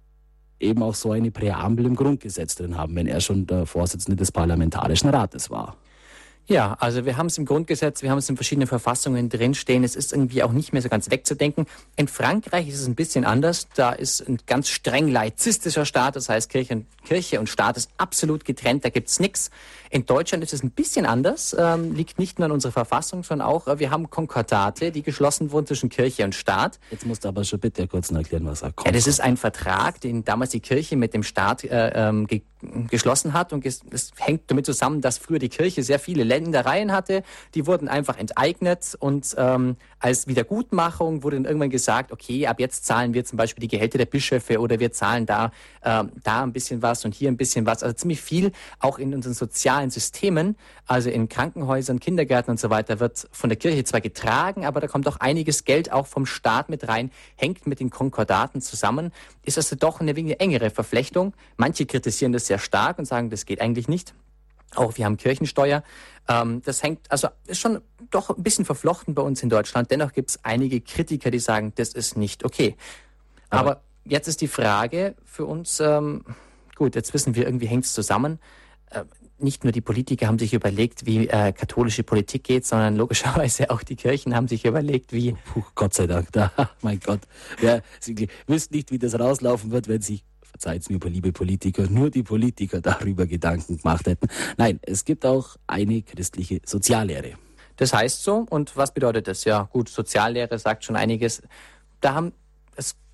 eben 0.61 0.83
auch 0.83 0.95
so 0.95 1.13
eine 1.13 1.31
Präambel 1.31 1.87
im 1.87 1.95
Grundgesetz 1.95 2.57
drin 2.57 2.77
haben, 2.77 2.97
wenn 2.97 3.07
er 3.07 3.21
schon 3.21 3.47
der 3.47 3.67
Vorsitzende 3.67 4.17
des 4.17 4.33
Parlamentarischen 4.33 5.11
Rates 5.11 5.51
war. 5.51 5.77
Ja, 6.51 6.79
also 6.81 7.05
wir 7.05 7.19
haben 7.19 7.27
es 7.27 7.37
im 7.37 7.45
Grundgesetz, 7.45 8.03
wir 8.03 8.11
haben 8.11 8.17
es 8.17 8.31
in 8.31 8.37
verschiedenen 8.37 8.67
Verfassungen 8.67 9.29
drinstehen. 9.29 9.85
Es 9.85 9.95
ist 9.95 10.15
irgendwie 10.15 10.43
auch 10.43 10.53
nicht 10.53 10.73
mehr 10.73 10.81
so 10.81 10.89
ganz 10.89 11.11
wegzudenken. 11.11 11.67
In 11.97 12.09
Frankreich 12.09 12.69
ist 12.69 12.81
es 12.81 12.87
ein 12.87 12.95
bisschen 12.95 13.27
anders. 13.27 13.69
Da 13.75 13.93
ist 13.93 14.27
ein 14.27 14.39
ganz 14.47 14.71
streng 14.71 15.09
laizistischer 15.09 15.85
Staat. 15.85 16.17
Das 16.17 16.31
heißt, 16.31 16.49
Kirche 16.49 16.77
und, 16.77 16.87
Kirche 17.05 17.39
und 17.39 17.51
Staat 17.51 17.77
ist 17.77 17.91
absolut 17.99 18.47
getrennt. 18.47 18.83
Da 18.83 18.89
gibt's 18.89 19.21
nichts. 19.21 19.51
In 19.91 20.07
Deutschland 20.07 20.45
ist 20.45 20.53
es 20.53 20.63
ein 20.63 20.71
bisschen 20.71 21.07
anders. 21.07 21.57
Ähm, 21.59 21.95
liegt 21.95 22.19
nicht 22.19 22.39
nur 22.39 22.47
an 22.47 22.53
unserer 22.53 22.73
Verfassung, 22.73 23.23
sondern 23.23 23.49
auch, 23.49 23.67
äh, 23.69 23.79
wir 23.79 23.91
haben 23.91 24.11
Konkordate, 24.11 24.93
die 24.93 25.03
geschlossen 25.03 25.51
wurden 25.51 25.67
zwischen 25.67 25.89
Kirche 25.89 26.25
und 26.25 26.35
Staat. 26.35 26.79
Jetzt 26.91 27.07
musst 27.07 27.25
du 27.25 27.29
aber 27.29 27.45
schon 27.45 27.61
bitte 27.61 27.87
kurz 27.87 28.11
erklären, 28.11 28.47
was 28.47 28.63
er 28.63 28.73
kommt. 28.73 28.87
Ja, 28.87 28.93
das 28.93 29.07
ist 29.07 29.21
ein 29.21 29.37
Vertrag, 29.37 30.01
den 30.01 30.25
damals 30.25 30.51
die 30.51 30.61
Kirche 30.61 30.97
mit 30.97 31.15
dem 31.15 31.23
Staat 31.23 31.65
äh, 31.65 31.93
ähm, 31.95 32.27
ge 32.27 32.43
geschlossen 32.91 33.35
hat. 33.35 33.53
Und 33.53 33.65
es 33.65 33.83
hängt 34.17 34.51
damit 34.51 34.67
zusammen, 34.67 35.01
dass 35.01 35.17
früher 35.19 35.39
die 35.39 35.49
Kirche 35.49 35.85
sehr 35.85 36.01
viele 36.01 36.25
Ländereien 36.25 36.91
hatte. 36.91 37.23
Die 37.55 37.69
wurden 37.69 37.87
einfach 37.87 38.19
enteignet 38.19 38.97
und 38.99 39.33
ähm, 39.39 39.77
als 40.01 40.27
Wiedergutmachung 40.27 41.23
wurde 41.23 41.37
dann 41.37 41.45
irgendwann 41.45 41.71
gesagt, 41.71 42.11
okay, 42.11 42.49
ab 42.49 42.59
jetzt 42.59 42.85
zahlen 42.85 43.15
wir 43.15 43.25
zum 43.25 43.37
Beispiel 43.37 43.63
die 43.63 43.69
Gehälter 43.69 43.99
der 43.99 44.07
Bischöfe 44.07 44.59
oder 44.59 44.81
wir 44.81 44.91
zahlen 44.91 45.25
da, 45.25 45.53
ähm, 45.85 46.11
da 46.25 46.43
ein 46.43 46.53
bisschen 46.53 46.83
was 46.83 47.05
und 47.05 47.15
hier 47.15 47.29
ein 47.29 47.37
bisschen 47.37 47.65
was. 47.65 47.85
Also 47.85 47.95
ziemlich 47.95 48.21
viel 48.21 48.51
auch 48.81 48.99
in 48.99 49.15
unseren 49.15 49.35
sozialen 49.35 49.78
Systemen, 49.91 50.57
also 50.87 51.11
in 51.11 51.29
Krankenhäusern, 51.29 52.01
Kindergärten 52.01 52.51
und 52.51 52.61
so 52.61 52.71
weiter, 52.71 53.01
wird 53.01 53.29
von 53.33 53.49
der 53.49 53.57
Kirche 53.57 53.85
zwar 53.85 54.01
getragen, 54.01 54.65
aber 54.65 54.81
da 54.81 54.87
kommt 54.87 55.09
auch 55.09 55.19
einiges 55.19 55.65
Geld 55.65 55.93
auch 55.93 56.07
vom 56.07 56.27
Staat 56.27 56.69
mit 56.69 56.89
rein, 56.89 57.11
hängt 57.37 57.67
mit 57.67 57.81
den 57.81 57.91
Konkordaten 57.91 58.61
zusammen, 58.61 59.13
ist 59.43 59.59
also 59.59 59.77
doch 59.77 60.01
eine 60.01 60.17
wenig 60.17 60.41
engere 60.41 60.71
Verflechtung. 60.71 61.35
Manche 61.57 61.87
kritisieren 61.87 62.33
das 62.33 62.47
sehr 62.47 62.59
stark 62.59 62.99
und 62.99 63.05
sagen, 63.05 63.31
das 63.31 63.47
geht 63.47 63.61
eigentlich 63.61 63.89
nicht. 63.89 64.15
Auch 64.75 64.97
wir 64.97 65.05
haben 65.05 65.17
Kirchensteuer. 65.17 65.83
Ähm, 66.29 66.63
das 66.65 66.83
hängt, 66.83 67.11
also 67.11 67.29
ist 67.47 67.59
schon 67.59 67.81
doch 68.11 68.31
ein 68.31 68.43
bisschen 68.43 68.65
verflochten 68.65 69.15
bei 69.15 69.23
uns 69.23 69.43
in 69.43 69.49
Deutschland. 69.49 69.91
Dennoch 69.91 70.13
gibt 70.13 70.31
es 70.31 70.45
einige 70.45 70.81
Kritiker, 70.81 71.31
die 71.31 71.39
sagen, 71.39 71.73
das 71.77 71.95
ist 71.95 72.17
nicht 72.17 72.45
okay. 72.45 72.77
Aber, 73.51 73.71
Aber 73.71 73.83
jetzt 74.05 74.29
ist 74.29 74.41
die 74.41 74.49
Frage 74.49 75.15
für 75.25 75.47
uns, 75.47 75.81
ähm, 75.81 76.25
gut, 76.77 76.95
jetzt 76.95 77.15
wissen 77.15 77.35
wir, 77.35 77.47
irgendwie 77.47 77.67
hängt 77.67 77.85
es 77.85 77.93
zusammen. 77.93 78.39
Äh, 78.91 79.05
nicht 79.41 79.65
nur 79.65 79.73
die 79.73 79.81
Politiker 79.81 80.27
haben 80.27 80.39
sich 80.39 80.55
überlegt, 80.55 81.07
wie 81.07 81.29
äh, 81.29 81.53
katholische 81.53 82.03
Politik 82.03 82.45
geht, 82.45 82.67
sondern 82.67 82.97
logischerweise 82.97 83.71
auch 83.71 83.83
die 83.83 83.97
Kirchen 83.97 84.35
haben 84.35 84.49
sich 84.49 84.65
überlegt, 84.65 85.13
wie. 85.13 85.37
Puh, 85.53 85.63
Gott 85.75 85.95
sei 85.95 86.07
Dank, 86.07 86.33
da, 86.33 86.53
mein 86.83 87.01
Gott. 87.01 87.21
Ja, 87.63 87.81
Sie 88.01 88.29
wüssten 88.47 88.77
nicht, 88.77 88.91
wie 88.91 88.99
das 88.99 89.19
rauslaufen 89.19 89.71
wird, 89.71 89.89
wenn 89.89 90.03
Sie 90.03 90.21
verzeiht 90.43 90.89
mir, 90.91 90.99
liebe 91.11 91.33
Politiker, 91.33 91.87
nur 91.89 92.11
die 92.11 92.23
Politiker 92.23 92.81
darüber 92.81 93.27
Gedanken 93.27 93.79
gemacht 93.79 94.07
hätten. 94.07 94.27
Nein, 94.57 94.81
es 94.83 95.05
gibt 95.05 95.25
auch 95.25 95.57
eine 95.67 96.03
christliche 96.03 96.61
Soziallehre. 96.65 97.35
Das 97.77 97.93
heißt 97.93 98.23
so. 98.23 98.47
Und 98.51 98.77
was 98.77 98.93
bedeutet 98.93 99.29
das? 99.29 99.45
Ja, 99.45 99.69
gut, 99.73 99.89
Soziallehre 99.89 100.59
sagt 100.59 100.85
schon 100.85 100.97
einiges. 100.97 101.43
Da 102.01 102.15
haben 102.15 102.33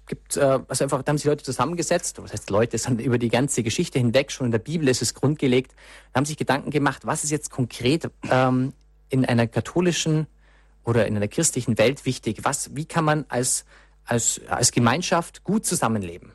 gibt, 0.07 0.37
äh, 0.37 0.61
also 0.69 0.85
einfach, 0.85 1.03
da 1.03 1.11
haben 1.11 1.19
sich 1.19 1.27
Leute 1.27 1.45
zusammengesetzt, 1.45 2.23
was 2.23 2.33
heißt 2.33 2.51
Leute, 2.51 2.79
sondern 2.79 3.05
über 3.05 3.19
die 3.19 3.29
ganze 3.29 3.63
Geschichte 3.63 3.99
hinweg, 3.99 4.31
schon 4.31 4.47
in 4.47 4.53
der 4.53 4.59
Bibel 4.59 4.89
ist 4.89 5.03
es 5.03 5.15
grundgelegt, 5.15 5.75
haben 6.15 6.27
sich 6.27 6.37
Gedanken 6.37 6.71
gemacht, 6.71 7.07
was 7.07 7.25
ist 7.25 7.31
jetzt 7.31 7.51
konkret 7.51 8.11
ähm, 8.31 8.73
in 9.09 9.25
einer 9.25 9.47
katholischen 9.47 10.27
oder 10.85 11.07
in 11.07 11.17
einer 11.17 11.29
christlichen 11.29 11.79
Welt 11.79 12.05
wichtig? 12.07 12.41
Was, 12.43 12.75
wie 12.77 12.85
kann 12.85 13.05
man 13.05 13.25
als, 13.29 13.65
als, 14.05 14.41
als 14.49 14.73
Gemeinschaft 14.73 15.45
gut 15.45 15.65
zusammenleben? 15.65 16.33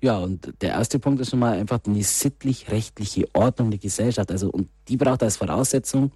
Ja, 0.00 0.18
und 0.18 0.54
der 0.62 0.70
erste 0.70 0.98
Punkt 0.98 1.20
ist 1.20 1.30
schon 1.30 1.40
mal 1.40 1.58
einfach 1.58 1.80
eine 1.86 2.02
sittlich-rechtliche 2.02 3.26
Ordnung 3.34 3.70
der 3.70 3.78
Gesellschaft. 3.78 4.30
Also, 4.30 4.50
und 4.50 4.68
die 4.88 4.96
braucht 4.96 5.22
als 5.22 5.36
Voraussetzung 5.36 6.12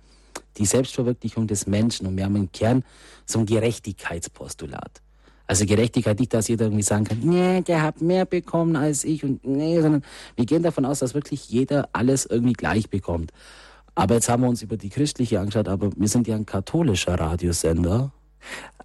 die 0.57 0.65
Selbstverwirklichung 0.65 1.47
des 1.47 1.67
Menschen. 1.67 2.07
Und 2.07 2.17
wir 2.17 2.25
haben 2.25 2.37
im 2.37 2.51
Kern 2.51 2.85
so 3.27 3.41
ein 3.41 3.47
Gerechtigkeitspostulat. 3.47 5.03
Also 5.47 5.67
Gerechtigkeit 5.67 6.19
nicht, 6.19 6.33
dass 6.33 6.49
jeder 6.49 6.67
irgendwie 6.67 6.83
sagen 6.83 7.05
kann, 7.05 7.21
nee, 7.21 7.61
der 7.61 7.83
hat 7.83 8.01
mehr 8.01 8.25
bekommen 8.25 8.77
als 8.77 9.05
ich 9.05 9.25
und 9.25 9.45
nee, 9.45 9.81
sondern 9.81 10.03
wir 10.37 10.47
gehen 10.47 10.63
davon 10.63 10.85
aus, 10.85 11.01
dass 11.01 11.15
wirklich 11.15 11.49
jeder 11.51 11.89
alles 11.93 12.25
irgendwie 12.25 12.55
gleich 12.55 12.89
bekommt. 12.89 13.31
Aber 13.95 14.15
jetzt 14.15 14.29
haben 14.29 14.43
wir 14.43 14.49
uns 14.49 14.63
über 14.63 14.77
die 14.77 14.89
christliche 14.89 15.39
angeschaut, 15.39 15.69
aber 15.69 15.91
wir 15.95 16.09
sind 16.09 16.27
ja 16.27 16.35
ein 16.35 16.47
katholischer 16.47 17.19
Radiosender. 17.21 18.11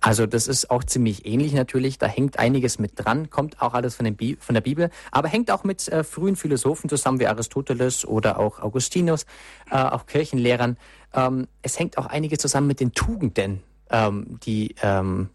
Also 0.01 0.25
das 0.25 0.47
ist 0.47 0.69
auch 0.69 0.83
ziemlich 0.83 1.25
ähnlich 1.25 1.53
natürlich. 1.53 1.97
Da 1.97 2.07
hängt 2.07 2.39
einiges 2.39 2.79
mit 2.79 2.93
dran, 2.95 3.29
kommt 3.29 3.61
auch 3.61 3.73
alles 3.73 3.95
von, 3.95 4.05
den 4.05 4.37
von 4.39 4.53
der 4.53 4.61
Bibel, 4.61 4.89
aber 5.11 5.27
hängt 5.27 5.51
auch 5.51 5.63
mit 5.63 5.87
äh, 5.89 6.03
frühen 6.03 6.35
Philosophen 6.35 6.89
zusammen 6.89 7.19
wie 7.19 7.27
Aristoteles 7.27 8.05
oder 8.05 8.39
auch 8.39 8.59
Augustinus, 8.59 9.25
äh, 9.71 9.75
auch 9.75 10.05
Kirchenlehrern. 10.05 10.77
Ähm, 11.13 11.47
es 11.61 11.79
hängt 11.79 11.97
auch 11.97 12.05
einiges 12.05 12.39
zusammen 12.39 12.67
mit 12.67 12.79
den 12.79 12.93
Tugenden, 12.93 13.61
ähm, 13.89 14.39
die 14.43 14.75
ähm, 14.81 15.29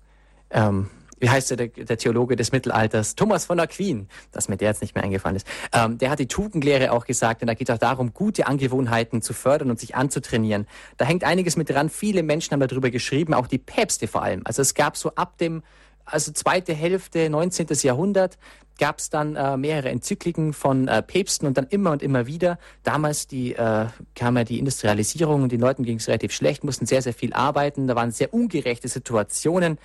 ähm 0.51 0.91
wie 1.25 1.31
heißt 1.31 1.53
der, 1.53 1.69
der 1.69 1.97
Theologe 1.97 2.37
des 2.37 2.53
Mittelalters, 2.53 3.15
Thomas 3.15 3.47
von 3.47 3.59
Aquin, 3.59 4.09
dass 4.31 4.49
mir 4.49 4.59
der 4.59 4.69
jetzt 4.69 4.83
nicht 4.83 4.95
mehr 4.95 5.03
eingefallen 5.03 5.37
ist, 5.37 5.47
ähm, 5.73 5.97
der 5.97 6.11
hat 6.11 6.19
die 6.19 6.29
Tugendlehre 6.29 6.93
auch 6.93 7.07
gesagt 7.07 7.41
und 7.41 7.49
da 7.49 7.55
geht 7.55 7.71
es 7.71 7.75
auch 7.75 7.79
darum, 7.79 8.13
gute 8.13 8.47
Angewohnheiten 8.47 9.23
zu 9.23 9.33
fördern 9.33 9.71
und 9.71 9.81
sich 9.81 9.95
anzutrainieren. 9.95 10.67
Da 10.99 11.07
hängt 11.07 11.25
einiges 11.25 11.57
mit 11.57 11.71
dran. 11.71 11.89
Viele 11.89 12.23
Menschen 12.23 12.53
haben 12.53 12.69
darüber 12.69 12.91
geschrieben, 12.91 13.33
auch 13.33 13.47
die 13.47 13.57
Päpste 13.57 14.07
vor 14.07 14.23
allem. 14.23 14.43
Also 14.45 14.61
es 14.61 14.75
gab 14.75 14.99
so 14.99 15.15
ab 15.15 15.39
dem 15.39 15.63
also 16.05 16.33
zweite 16.33 16.75
Hälfte 16.75 17.31
19. 17.31 17.69
Jahrhundert 17.81 18.37
gab 18.79 18.99
es 18.99 19.09
dann 19.09 19.37
äh, 19.37 19.57
mehrere 19.57 19.89
Enzykliken 19.89 20.53
von 20.53 20.89
äh, 20.89 21.03
Päpsten 21.03 21.49
und 21.49 21.57
dann 21.57 21.67
immer 21.69 21.93
und 21.93 22.03
immer 22.03 22.27
wieder. 22.27 22.59
Damals 22.83 23.27
die, 23.27 23.55
äh, 23.55 23.87
kam 24.15 24.37
ja 24.37 24.45
die 24.45 24.59
Industrialisierung 24.59 25.45
und 25.45 25.53
den 25.53 25.61
Leuten 25.61 25.85
ging 25.85 25.97
es 25.97 26.09
relativ 26.09 26.33
schlecht, 26.33 26.65
mussten 26.65 26.85
sehr, 26.85 27.01
sehr 27.01 27.15
viel 27.15 27.33
arbeiten. 27.33 27.87
Da 27.87 27.97
waren 27.97 28.11
sehr 28.11 28.35
ungerechte 28.35 28.89
Situationen. 28.89 29.79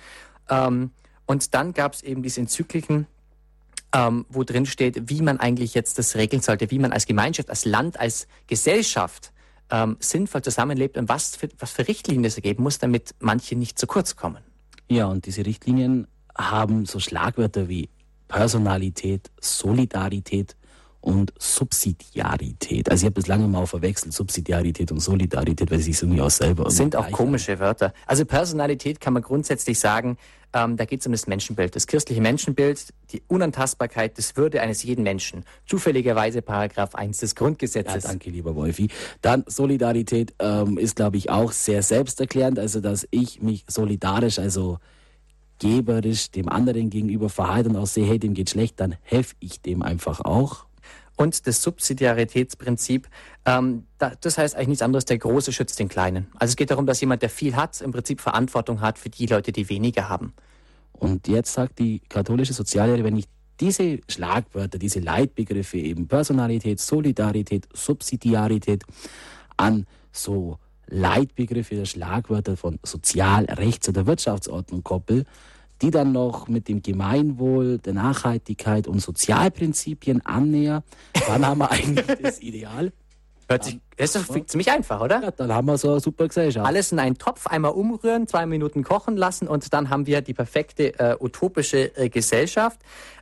Ähm, 0.50 0.90
und 1.30 1.54
dann 1.54 1.74
gab 1.74 1.94
es 1.94 2.02
eben 2.02 2.24
diese 2.24 2.40
Enzykliken, 2.40 3.06
ähm, 3.94 4.26
wo 4.30 4.42
drin 4.42 4.66
steht, 4.66 5.10
wie 5.10 5.22
man 5.22 5.38
eigentlich 5.38 5.74
jetzt 5.74 5.96
das 5.96 6.16
regeln 6.16 6.42
sollte, 6.42 6.72
wie 6.72 6.80
man 6.80 6.90
als 6.90 7.06
Gemeinschaft, 7.06 7.50
als 7.50 7.64
Land, 7.64 8.00
als 8.00 8.26
Gesellschaft 8.48 9.32
ähm, 9.70 9.96
sinnvoll 10.00 10.42
zusammenlebt 10.42 10.98
und 10.98 11.08
was 11.08 11.36
für, 11.36 11.48
was 11.60 11.70
für 11.70 11.86
Richtlinien 11.86 12.24
es 12.24 12.34
geben 12.34 12.64
muss, 12.64 12.78
damit 12.78 13.14
manche 13.20 13.54
nicht 13.54 13.78
zu 13.78 13.86
kurz 13.86 14.16
kommen. 14.16 14.42
Ja, 14.88 15.06
und 15.06 15.24
diese 15.24 15.46
Richtlinien 15.46 16.08
haben 16.36 16.84
so 16.84 16.98
Schlagwörter 16.98 17.68
wie 17.68 17.90
Personalität, 18.26 19.30
Solidarität 19.40 20.56
und 21.00 21.32
Subsidiarität. 21.38 22.90
Also 22.90 23.02
ich 23.02 23.06
habe 23.06 23.14
das 23.14 23.26
lange 23.26 23.48
mal 23.48 23.66
verwechselt, 23.66 24.12
Subsidiarität 24.12 24.92
und 24.92 25.00
Solidarität, 25.00 25.70
weil 25.70 25.78
sie 25.78 25.92
sich 25.92 26.02
irgendwie 26.02 26.20
auch 26.20 26.30
selber... 26.30 26.70
Sind 26.70 26.96
auch 26.96 27.10
komische 27.10 27.52
haben. 27.52 27.60
Wörter. 27.60 27.92
Also 28.06 28.24
Personalität 28.24 29.00
kann 29.00 29.14
man 29.14 29.22
grundsätzlich 29.22 29.78
sagen, 29.78 30.18
ähm, 30.52 30.76
da 30.76 30.84
geht 30.84 31.00
es 31.00 31.06
um 31.06 31.12
das 31.12 31.26
Menschenbild, 31.26 31.76
das 31.76 31.86
christliche 31.86 32.20
Menschenbild, 32.20 32.92
die 33.12 33.22
Unantastbarkeit 33.28 34.18
des 34.18 34.36
Würde 34.36 34.60
eines 34.60 34.82
jeden 34.82 35.02
Menschen. 35.02 35.44
Zufälligerweise 35.66 36.42
Paragraph 36.42 36.94
1 36.94 37.18
des 37.18 37.34
Grundgesetzes. 37.34 38.04
Ja, 38.04 38.10
danke, 38.10 38.30
lieber 38.30 38.56
Wolfi. 38.56 38.88
Dann 39.22 39.44
Solidarität 39.46 40.34
ähm, 40.40 40.76
ist, 40.76 40.96
glaube 40.96 41.16
ich, 41.16 41.30
auch 41.30 41.52
sehr 41.52 41.82
selbsterklärend, 41.82 42.58
also 42.58 42.80
dass 42.80 43.06
ich 43.10 43.40
mich 43.40 43.64
solidarisch, 43.68 44.38
also 44.38 44.78
geberisch 45.60 46.30
dem 46.30 46.48
anderen 46.48 46.90
gegenüber 46.90 47.28
verhalte 47.28 47.68
und 47.68 47.76
auch 47.76 47.86
sehe, 47.86 48.06
hey, 48.06 48.18
dem 48.18 48.34
geht 48.34 48.50
schlecht, 48.50 48.80
dann 48.80 48.96
helfe 49.02 49.36
ich 49.40 49.60
dem 49.60 49.82
einfach 49.82 50.20
auch 50.20 50.64
und 51.20 51.46
das 51.46 51.60
Subsidiaritätsprinzip. 51.60 53.06
Ähm, 53.44 53.84
da, 53.98 54.14
das 54.18 54.38
heißt 54.38 54.54
eigentlich 54.54 54.68
nichts 54.68 54.82
anderes, 54.82 55.04
der 55.04 55.18
Große 55.18 55.52
schützt 55.52 55.78
den 55.78 55.90
Kleinen. 55.90 56.28
Also 56.38 56.52
es 56.52 56.56
geht 56.56 56.70
darum, 56.70 56.86
dass 56.86 56.98
jemand, 57.02 57.20
der 57.20 57.28
viel 57.28 57.56
hat, 57.56 57.78
im 57.82 57.92
Prinzip 57.92 58.22
Verantwortung 58.22 58.80
hat 58.80 58.98
für 58.98 59.10
die 59.10 59.26
Leute, 59.26 59.52
die 59.52 59.68
weniger 59.68 60.08
haben. 60.08 60.32
Und 60.92 61.28
jetzt 61.28 61.52
sagt 61.52 61.78
die 61.78 62.00
katholische 62.08 62.54
Soziallehre, 62.54 63.04
wenn 63.04 63.16
ich 63.16 63.26
diese 63.60 64.00
Schlagwörter, 64.08 64.78
diese 64.78 65.00
Leitbegriffe 65.00 65.76
eben 65.76 66.08
Personalität, 66.08 66.80
Solidarität, 66.80 67.68
Subsidiarität 67.74 68.84
an 69.58 69.86
so 70.12 70.58
Leitbegriffe 70.86 71.84
Schlagwörter 71.84 72.56
von 72.56 72.78
Sozial-, 72.82 73.44
Rechts- 73.44 73.90
oder 73.90 74.06
Wirtschaftsordnung 74.06 74.82
koppel, 74.82 75.26
die 75.82 75.90
dann 75.90 76.12
noch 76.12 76.48
mit 76.48 76.68
dem 76.68 76.82
Gemeinwohl, 76.82 77.78
der 77.78 77.94
Nachhaltigkeit 77.94 78.86
und 78.86 79.00
Sozialprinzipien 79.00 80.24
annäher, 80.24 80.82
dann 81.26 81.46
haben 81.46 81.58
wir 81.58 81.70
eigentlich 81.70 82.06
das 82.22 82.40
Ideal. 82.40 82.92
Hört 83.48 83.64
sich, 83.64 83.80
das 83.96 84.14
ist 84.14 84.30
doch 84.30 84.46
ziemlich 84.46 84.70
einfach, 84.70 85.00
oder? 85.00 85.22
Ja, 85.22 85.30
dann 85.32 85.52
haben 85.52 85.66
wir 85.66 85.76
so 85.76 85.90
eine 85.90 86.00
super 86.00 86.28
Gesellschaft. 86.28 86.64
Alles 86.64 86.92
in 86.92 87.00
einen 87.00 87.18
Topf, 87.18 87.48
einmal 87.48 87.72
umrühren, 87.72 88.28
zwei 88.28 88.46
Minuten 88.46 88.84
kochen 88.84 89.16
lassen 89.16 89.48
und 89.48 89.72
dann 89.72 89.90
haben 89.90 90.06
wir 90.06 90.20
die 90.20 90.34
perfekte 90.34 90.96
äh, 91.00 91.16
utopische 91.18 91.96
äh, 91.96 92.08
Gesellschaft. 92.08 92.78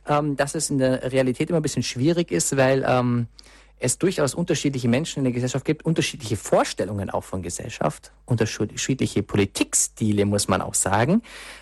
Ähm, 0.07 0.35
dass 0.35 0.53
es 0.53 0.69
in 0.69 0.77
der 0.77 1.11
Realität 1.11 1.49
immer 1.49 1.59
ein 1.59 1.63
bisschen 1.63 1.81
schwierig 1.81 2.31
ist, 2.31 2.55
weil 2.57 2.85
ähm, 2.87 3.25
es 3.79 3.97
durchaus 3.97 4.35
unterschiedliche 4.35 4.89
Menschen 4.89 5.19
in 5.19 5.23
der 5.23 5.33
Gesellschaft 5.33 5.65
gibt, 5.65 5.85
unterschiedliche 5.85 6.35
Vorstellungen 6.35 7.09
auch 7.09 7.23
von 7.23 7.41
Gesellschaft, 7.41 8.11
unterschiedliche 8.25 9.23
Politikstile, 9.23 10.25
muss 10.25 10.47
man 10.47 10.61
auch 10.61 10.73
sagen. 10.73 11.21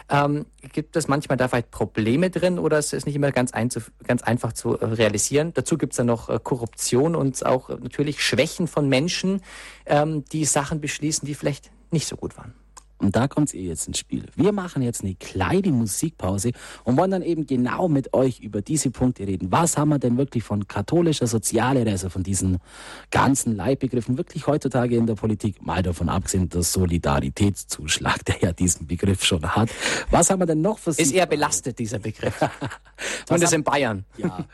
Ähm, 0.10 0.46
gibt 0.74 0.96
es 0.96 1.08
manchmal 1.08 1.38
da 1.38 1.48
vielleicht 1.48 1.72
Probleme 1.72 2.30
drin 2.30 2.60
oder 2.60 2.80
ist 2.80 2.94
es 2.94 3.06
nicht 3.06 3.16
immer 3.16 3.32
ganz, 3.32 3.54
ein, 3.54 3.70
ganz 4.04 4.24
einfach 4.24 4.54
zu 4.54 4.72
realisieren? 4.72 5.54
Dazu 5.54 5.78
gibt 5.78 5.94
es 5.94 5.98
dann 5.98 6.08
noch 6.08 6.30
äh, 6.30 6.40
Korruption 6.42 7.16
und 7.16 7.46
auch 7.46 7.70
natürlich 7.70 8.24
Schwächen 8.24 8.68
von 8.68 8.90
Menschen, 8.90 9.42
ähm, 9.86 10.26
die 10.26 10.46
Sachen 10.46 10.82
beschließen, 10.82 11.26
die 11.26 11.36
vielleicht 11.36 11.72
nicht 11.92 12.08
so 12.08 12.18
gut 12.18 12.36
waren. 12.38 12.54
Und 13.00 13.16
da 13.16 13.28
kommt 13.28 13.54
ihr 13.54 13.62
jetzt 13.62 13.88
ins 13.88 14.00
Spiel. 14.00 14.26
Wir 14.36 14.52
machen 14.52 14.82
jetzt 14.82 15.04
eine 15.04 15.16
kleine 15.16 15.72
Musikpause 15.72 16.52
und 16.84 16.98
wollen 16.98 17.12
dann 17.12 17.22
eben 17.22 17.46
genau 17.46 17.88
mit 17.88 18.14
euch 18.14 18.40
über 18.40 18.62
diese 18.62 18.90
Punkte 18.90 19.28
reden. 19.28 19.52
Was 19.52 19.78
haben 19.78 19.90
wir 19.90 20.00
denn 20.00 20.18
wirklich 20.18 20.44
von 20.44 20.68
katholischer 20.68 21.28
Soziallehre, 21.28 21.92
also 21.92 22.10
von 22.10 22.24
diesen 22.24 22.58
ganzen 23.12 23.56
Leitbegriffen 23.56 24.18
wirklich 24.18 24.48
heutzutage 24.48 24.96
in 24.96 25.06
der 25.06 25.16
Politik, 25.16 25.62
mal 25.66 25.84
davon 25.84 26.10
abgesehen, 26.10 26.50
der 26.50 26.64
Solidaritätszuschlag, 26.64 28.26
der 28.26 28.40
ja 28.42 28.52
diesen 28.54 28.88
Begriff 28.88 29.24
schon 29.24 29.44
hat. 29.56 29.70
Was 30.10 30.30
haben 30.30 30.40
wir 30.40 30.48
denn 30.48 30.62
noch 30.62 30.80
für 30.80 30.92
Ist 30.92 31.12
eher 31.12 31.28
belastet, 31.28 31.78
dieser 31.80 32.00
Begriff. 32.00 32.40
Zumindest 33.26 33.54
in 33.54 33.64
Bayern. 33.64 34.06
Ja, 34.18 34.46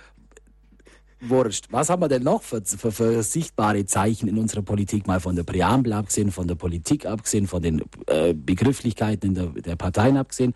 wurscht. 1.30 1.68
Was 1.72 1.90
haben 1.90 2.02
wir 2.02 2.08
denn 2.08 2.24
noch 2.24 2.42
für, 2.42 2.62
für, 2.64 2.92
für, 2.92 3.24
sichtbare 3.24 3.86
Zeichen 3.86 4.28
in 4.28 4.38
unserer 4.38 4.62
Politik, 4.62 5.08
mal 5.08 5.20
von 5.20 5.36
der 5.36 5.44
Präambel 5.44 5.94
abgesehen, 5.94 6.32
von 6.32 6.48
der 6.48 6.56
Politik 6.56 7.06
abgesehen, 7.06 7.48
von 7.48 7.62
den 7.62 7.82
äh, 8.08 8.34
Begrifflichkeiten 8.34 9.30
in 9.30 9.36
der, 9.36 9.46
der 9.62 9.76
Parteien 9.76 10.18
abgesehen? 10.18 10.54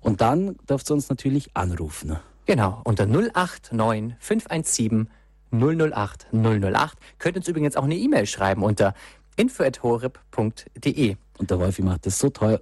Und 0.00 0.20
dann 0.20 0.56
dürft 0.68 0.90
ihr 0.90 0.94
uns 0.94 1.08
natürlich 1.08 1.50
anrufen. 1.54 2.16
Genau, 2.46 2.80
unter 2.84 3.06
089 3.06 4.16
517 4.20 5.08
008 5.50 6.26
008. 6.32 6.98
Könnt 7.18 7.36
uns 7.36 7.48
übrigens 7.48 7.76
auch 7.76 7.84
eine 7.84 7.96
E-Mail 7.96 8.26
schreiben 8.26 8.62
unter 8.62 8.94
info.horeb.de. 9.36 11.16
Und 11.38 11.50
der 11.50 11.58
Wolfi 11.60 11.82
macht 11.82 12.06
das 12.06 12.18
so 12.18 12.30
toll, 12.30 12.60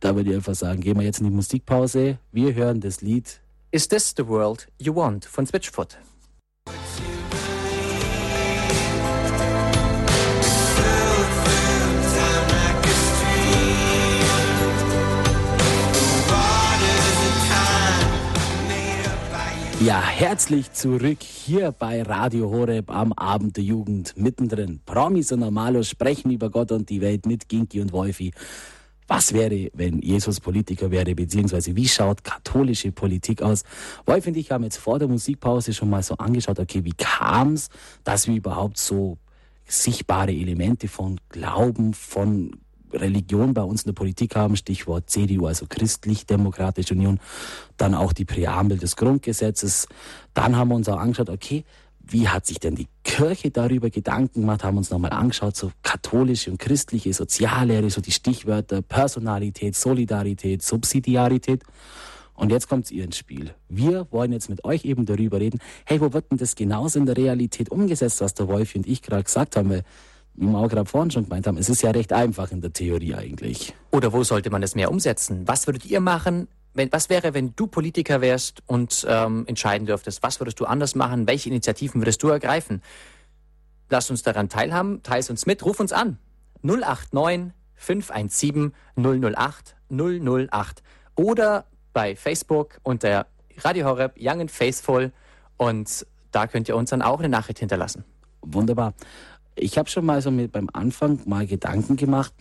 da 0.00 0.14
würde 0.14 0.30
ich 0.30 0.36
einfach 0.36 0.54
sagen, 0.54 0.80
gehen 0.80 0.96
wir 0.96 1.04
jetzt 1.04 1.20
in 1.20 1.26
die 1.26 1.32
Musikpause. 1.32 2.18
Wir 2.32 2.54
hören 2.54 2.80
das 2.80 3.00
Lied 3.00 3.40
Is 3.70 3.88
This 3.88 4.14
the 4.16 4.26
World 4.26 4.68
You 4.78 4.94
Want 4.94 5.24
von 5.24 5.46
Switchfoot. 5.46 5.98
Ja, 19.80 20.02
herzlich 20.02 20.72
zurück 20.72 21.22
hier 21.22 21.70
bei 21.70 22.02
Radio 22.02 22.50
Horeb 22.50 22.90
am 22.90 23.12
Abend 23.12 23.56
der 23.56 23.62
Jugend 23.62 24.12
mittendrin. 24.16 24.80
Promis 24.84 25.30
und 25.30 25.38
Normalos 25.38 25.88
sprechen 25.88 26.32
über 26.32 26.50
Gott 26.50 26.72
und 26.72 26.90
die 26.90 27.00
Welt 27.00 27.26
mit 27.26 27.48
Ginki 27.48 27.80
und 27.80 27.92
Wolfi. 27.92 28.32
Was 29.06 29.32
wäre, 29.32 29.70
wenn 29.74 30.00
Jesus 30.00 30.40
Politiker 30.40 30.90
wäre, 30.90 31.14
beziehungsweise 31.14 31.76
wie 31.76 31.86
schaut 31.86 32.24
katholische 32.24 32.90
Politik 32.90 33.40
aus? 33.40 33.62
Wolf 34.04 34.26
und 34.26 34.36
ich 34.36 34.50
haben 34.50 34.64
jetzt 34.64 34.78
vor 34.78 34.98
der 34.98 35.06
Musikpause 35.06 35.72
schon 35.72 35.90
mal 35.90 36.02
so 36.02 36.16
angeschaut, 36.16 36.58
okay, 36.58 36.84
wie 36.84 36.94
kam 36.96 37.52
es, 37.52 37.68
dass 38.02 38.26
wir 38.26 38.34
überhaupt 38.34 38.78
so 38.78 39.16
sichtbare 39.64 40.32
Elemente 40.32 40.88
von 40.88 41.20
Glauben, 41.28 41.94
von 41.94 42.50
Religion 42.92 43.54
bei 43.54 43.62
uns 43.62 43.82
in 43.82 43.88
der 43.88 43.94
Politik 43.94 44.36
haben, 44.36 44.56
Stichwort 44.56 45.10
CDU, 45.10 45.46
also 45.46 45.66
Christlich-Demokratische 45.68 46.94
Union, 46.94 47.20
dann 47.76 47.94
auch 47.94 48.12
die 48.12 48.24
Präambel 48.24 48.78
des 48.78 48.96
Grundgesetzes. 48.96 49.88
Dann 50.34 50.56
haben 50.56 50.68
wir 50.68 50.74
uns 50.74 50.88
auch 50.88 50.98
angeschaut, 50.98 51.30
okay, 51.30 51.64
wie 52.10 52.28
hat 52.28 52.46
sich 52.46 52.58
denn 52.58 52.74
die 52.74 52.88
Kirche 53.04 53.50
darüber 53.50 53.90
Gedanken 53.90 54.40
gemacht, 54.40 54.64
haben 54.64 54.78
uns 54.78 54.90
nochmal 54.90 55.12
angeschaut, 55.12 55.56
so 55.56 55.70
katholische 55.82 56.50
und 56.50 56.58
christliche 56.58 57.12
Soziallehre, 57.12 57.90
so 57.90 58.00
die 58.00 58.12
Stichwörter 58.12 58.80
Personalität, 58.80 59.76
Solidarität, 59.76 60.62
Subsidiarität. 60.62 61.62
Und 62.34 62.50
jetzt 62.50 62.68
kommt 62.68 62.90
ihr 62.90 63.04
ins 63.04 63.18
Spiel. 63.18 63.52
Wir 63.68 64.06
wollen 64.10 64.32
jetzt 64.32 64.48
mit 64.48 64.64
euch 64.64 64.84
eben 64.84 65.06
darüber 65.06 65.40
reden, 65.40 65.58
hey, 65.84 66.00
wo 66.00 66.12
wird 66.12 66.30
denn 66.30 66.38
das 66.38 66.54
genauso 66.54 66.98
in 66.98 67.06
der 67.06 67.16
Realität 67.16 67.70
umgesetzt, 67.70 68.20
was 68.20 68.32
der 68.32 68.48
Wolfi 68.48 68.78
und 68.78 68.86
ich 68.86 69.02
gerade 69.02 69.24
gesagt 69.24 69.56
haben? 69.56 69.68
Weil, 69.70 69.82
wie 70.38 70.46
wir 70.46 70.58
auch 70.58 70.68
gerade 70.68 70.88
vorhin 70.88 71.10
schon 71.10 71.24
gemeint 71.24 71.46
haben, 71.46 71.58
es 71.58 71.68
ist 71.68 71.82
ja 71.82 71.90
recht 71.90 72.12
einfach 72.12 72.52
in 72.52 72.60
der 72.60 72.72
Theorie 72.72 73.14
eigentlich. 73.14 73.74
Oder 73.90 74.12
wo 74.12 74.22
sollte 74.22 74.50
man 74.50 74.62
das 74.62 74.74
mehr 74.74 74.90
umsetzen? 74.90 75.46
Was 75.46 75.66
würdet 75.66 75.84
ihr 75.84 76.00
machen? 76.00 76.46
Wenn, 76.74 76.92
was 76.92 77.10
wäre, 77.10 77.34
wenn 77.34 77.54
du 77.56 77.66
Politiker 77.66 78.20
wärst 78.20 78.62
und 78.66 79.04
ähm, 79.08 79.44
entscheiden 79.48 79.86
dürftest? 79.86 80.22
Was 80.22 80.38
würdest 80.38 80.60
du 80.60 80.64
anders 80.64 80.94
machen? 80.94 81.26
Welche 81.26 81.48
Initiativen 81.48 82.00
würdest 82.00 82.22
du 82.22 82.28
ergreifen? 82.28 82.82
Lass 83.90 84.10
uns 84.10 84.22
daran 84.22 84.48
teilhaben, 84.48 85.02
teils 85.02 85.28
uns 85.28 85.44
mit, 85.44 85.64
ruf 85.64 85.80
uns 85.80 85.92
an. 85.92 86.18
089 86.62 87.52
517 87.74 88.72
008 88.96 89.76
008 89.90 90.82
oder 91.16 91.64
bei 91.92 92.14
Facebook 92.14 92.78
unter 92.84 93.26
Radio 93.58 93.86
Horeb 93.86 94.14
Young 94.20 94.42
and 94.42 94.50
Faithful 94.50 95.12
und 95.56 96.06
da 96.30 96.46
könnt 96.46 96.68
ihr 96.68 96.76
uns 96.76 96.90
dann 96.90 97.02
auch 97.02 97.18
eine 97.18 97.28
Nachricht 97.28 97.58
hinterlassen. 97.58 98.04
Wunderbar. 98.42 98.94
Ich 99.60 99.78
habe 99.78 99.88
schon 99.88 100.04
mal 100.04 100.22
so 100.22 100.30
mit 100.30 100.52
beim 100.52 100.68
Anfang 100.72 101.20
mal 101.26 101.46
Gedanken 101.46 101.96
gemacht. 101.96 102.32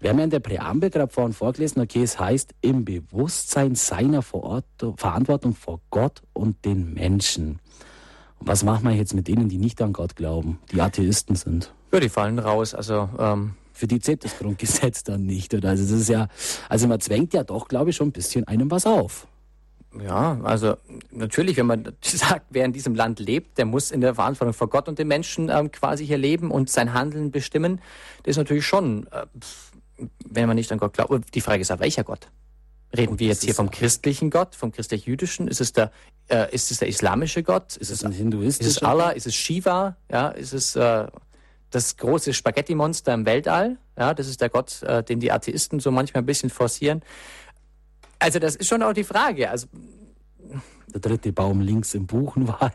Wir 0.00 0.10
haben 0.10 0.18
ja 0.18 0.24
in 0.24 0.30
der 0.30 0.40
Präambel 0.40 0.90
gerade 0.90 1.12
vorhin 1.12 1.32
vorgelesen, 1.32 1.82
okay, 1.82 2.02
es 2.02 2.18
heißt 2.18 2.54
im 2.60 2.84
Bewusstsein 2.84 3.74
seiner 3.74 4.22
Verantwortung 4.22 5.54
vor 5.54 5.80
Gott 5.90 6.22
und 6.32 6.64
den 6.64 6.94
Menschen. 6.94 7.60
Und 8.38 8.48
was 8.48 8.64
machen 8.64 8.84
wir 8.88 8.94
jetzt 8.94 9.14
mit 9.14 9.28
denen, 9.28 9.48
die 9.48 9.58
nicht 9.58 9.80
an 9.82 9.92
Gott 9.92 10.16
glauben, 10.16 10.58
die 10.72 10.80
Atheisten 10.80 11.36
sind? 11.36 11.72
Ja, 11.92 12.00
die 12.00 12.08
fallen 12.08 12.38
raus. 12.38 12.74
Also 12.74 13.08
ähm 13.18 13.54
für 13.72 13.86
die 13.86 14.00
zählt 14.00 14.24
das 14.24 14.38
Grundgesetz 14.38 15.02
dann 15.02 15.24
nicht. 15.24 15.54
Oder? 15.54 15.70
Also 15.70 15.82
das 15.82 16.02
ist 16.02 16.08
ja, 16.08 16.28
also 16.68 16.86
man 16.88 17.00
zwängt 17.00 17.34
ja 17.34 17.42
doch, 17.42 17.68
glaube 17.68 17.90
ich, 17.90 17.96
schon 17.96 18.08
ein 18.08 18.12
bisschen 18.12 18.46
einem 18.46 18.70
was 18.70 18.86
auf. 18.86 19.26
Ja, 20.00 20.40
also 20.42 20.76
natürlich, 21.10 21.56
wenn 21.56 21.66
man 21.66 21.92
sagt, 22.02 22.46
wer 22.50 22.64
in 22.64 22.72
diesem 22.72 22.94
Land 22.94 23.20
lebt, 23.20 23.58
der 23.58 23.66
muss 23.66 23.90
in 23.90 24.00
der 24.00 24.14
Verantwortung 24.14 24.54
vor 24.54 24.68
Gott 24.68 24.88
und 24.88 24.98
den 24.98 25.08
Menschen 25.08 25.50
ähm, 25.50 25.70
quasi 25.70 26.06
hier 26.06 26.18
leben 26.18 26.50
und 26.50 26.70
sein 26.70 26.94
Handeln 26.94 27.30
bestimmen. 27.30 27.80
Das 28.22 28.32
ist 28.32 28.36
natürlich 28.38 28.66
schon, 28.66 29.06
äh, 29.08 29.26
wenn 30.24 30.46
man 30.46 30.56
nicht 30.56 30.72
an 30.72 30.78
Gott 30.78 30.94
glaubt. 30.94 31.34
Die 31.34 31.40
Frage 31.40 31.60
ist 31.60 31.68
ja, 31.68 31.78
welcher 31.80 32.04
Gott? 32.04 32.28
Reden 32.96 33.18
wir 33.18 33.28
jetzt 33.28 33.44
hier 33.44 33.54
vom 33.54 33.70
christlichen 33.70 34.30
Gott, 34.30 34.54
vom 34.54 34.70
christlich-jüdischen? 34.70 35.48
Ist 35.48 35.60
es 35.60 35.72
der, 35.72 35.90
äh, 36.28 36.54
ist 36.54 36.70
es 36.70 36.78
der 36.78 36.88
islamische 36.88 37.42
Gott? 37.42 37.76
Ist, 37.76 37.90
ist 37.90 37.90
es 37.90 38.04
ein 38.04 38.12
hinduistischer? 38.12 38.68
Ist 38.68 38.76
es 38.76 38.82
Allah? 38.82 39.10
Ist 39.10 39.26
es 39.26 39.34
Shiva? 39.34 39.96
Ja, 40.10 40.28
ist 40.28 40.52
es 40.52 40.76
äh, 40.76 41.06
das 41.70 41.96
große 41.96 42.34
Spaghetti-Monster 42.34 43.14
im 43.14 43.24
Weltall? 43.24 43.78
Ja, 43.98 44.12
das 44.12 44.28
ist 44.28 44.40
der 44.40 44.50
Gott, 44.50 44.82
äh, 44.82 45.02
den 45.02 45.20
die 45.20 45.32
Atheisten 45.32 45.80
so 45.80 45.90
manchmal 45.90 46.22
ein 46.22 46.26
bisschen 46.26 46.50
forcieren. 46.50 47.02
Also 48.22 48.38
das 48.38 48.54
ist 48.54 48.68
schon 48.68 48.82
auch 48.82 48.92
die 48.92 49.04
Frage. 49.04 49.50
Also 49.50 49.66
der 50.92 51.00
dritte 51.00 51.32
Baum 51.32 51.60
links 51.60 51.94
im 51.94 52.06
Buchenwald. 52.06 52.72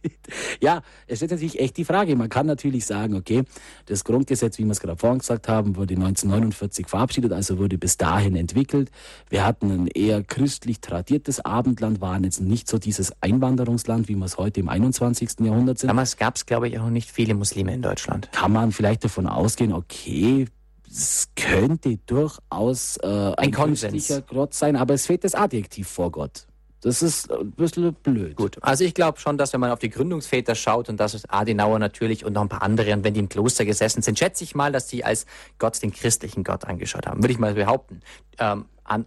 ja, 0.60 0.82
es 1.06 1.18
stellt 1.18 1.32
natürlich 1.32 1.58
echt 1.58 1.76
die 1.76 1.84
Frage. 1.84 2.14
Man 2.16 2.28
kann 2.28 2.46
natürlich 2.46 2.86
sagen, 2.86 3.14
okay, 3.14 3.42
das 3.86 4.04
Grundgesetz, 4.04 4.58
wie 4.58 4.64
wir 4.64 4.70
es 4.70 4.80
gerade 4.80 4.96
vorhin 4.96 5.18
gesagt 5.18 5.48
haben, 5.48 5.76
wurde 5.76 5.94
1949 5.94 6.86
verabschiedet, 6.86 7.32
also 7.32 7.58
wurde 7.58 7.76
bis 7.76 7.96
dahin 7.96 8.36
entwickelt. 8.36 8.90
Wir 9.28 9.44
hatten 9.44 9.70
ein 9.70 9.86
eher 9.88 10.22
christlich 10.22 10.80
tradiertes 10.80 11.44
Abendland, 11.44 12.00
waren 12.00 12.24
jetzt 12.24 12.40
nicht 12.40 12.68
so 12.68 12.78
dieses 12.78 13.12
Einwanderungsland, 13.20 14.08
wie 14.08 14.14
wir 14.14 14.24
es 14.24 14.38
heute 14.38 14.60
im 14.60 14.68
21. 14.68 15.40
Jahrhundert 15.40 15.78
sind. 15.78 15.88
Damals 15.88 16.16
gab 16.16 16.36
es, 16.36 16.46
glaube 16.46 16.68
ich, 16.68 16.78
auch 16.78 16.90
nicht 16.90 17.10
viele 17.10 17.34
Muslime 17.34 17.74
in 17.74 17.82
Deutschland. 17.82 18.30
Kann 18.32 18.52
man 18.52 18.72
vielleicht 18.72 19.04
davon 19.04 19.26
ausgehen, 19.26 19.72
okay, 19.72 20.46
es 20.90 21.28
könnte 21.36 21.98
durchaus 22.06 22.96
äh, 22.98 23.06
ein, 23.06 23.34
ein 23.36 23.52
christlicher 23.52 24.22
Gott 24.22 24.54
sein, 24.54 24.76
aber 24.76 24.94
es 24.94 25.06
fehlt 25.06 25.24
das 25.24 25.34
Adjektiv 25.34 25.88
vor 25.88 26.10
Gott. 26.10 26.46
Das 26.82 27.02
ist 27.02 27.30
ein 27.30 27.50
bisschen 27.52 27.92
blöd. 27.92 28.36
Gut, 28.36 28.56
also 28.62 28.84
ich 28.84 28.94
glaube 28.94 29.20
schon, 29.20 29.36
dass 29.36 29.52
wenn 29.52 29.60
man 29.60 29.70
auf 29.70 29.78
die 29.78 29.90
Gründungsväter 29.90 30.54
schaut 30.54 30.88
und 30.88 30.98
das 30.98 31.14
ist 31.14 31.30
Adenauer 31.30 31.78
natürlich 31.78 32.24
und 32.24 32.32
noch 32.32 32.40
ein 32.40 32.48
paar 32.48 32.62
andere 32.62 32.92
und 32.94 33.04
wenn 33.04 33.12
die 33.12 33.20
im 33.20 33.28
Kloster 33.28 33.66
gesessen 33.66 34.02
sind, 34.02 34.18
schätze 34.18 34.44
ich 34.44 34.54
mal, 34.54 34.72
dass 34.72 34.86
die 34.86 35.04
als 35.04 35.26
Gott 35.58 35.80
den 35.82 35.92
christlichen 35.92 36.42
Gott 36.42 36.64
angeschaut 36.64 37.06
haben, 37.06 37.22
würde 37.22 37.32
ich 37.32 37.38
mal 37.38 37.54
behaupten. 37.54 38.00
Ähm, 38.38 38.64
an, 38.84 39.04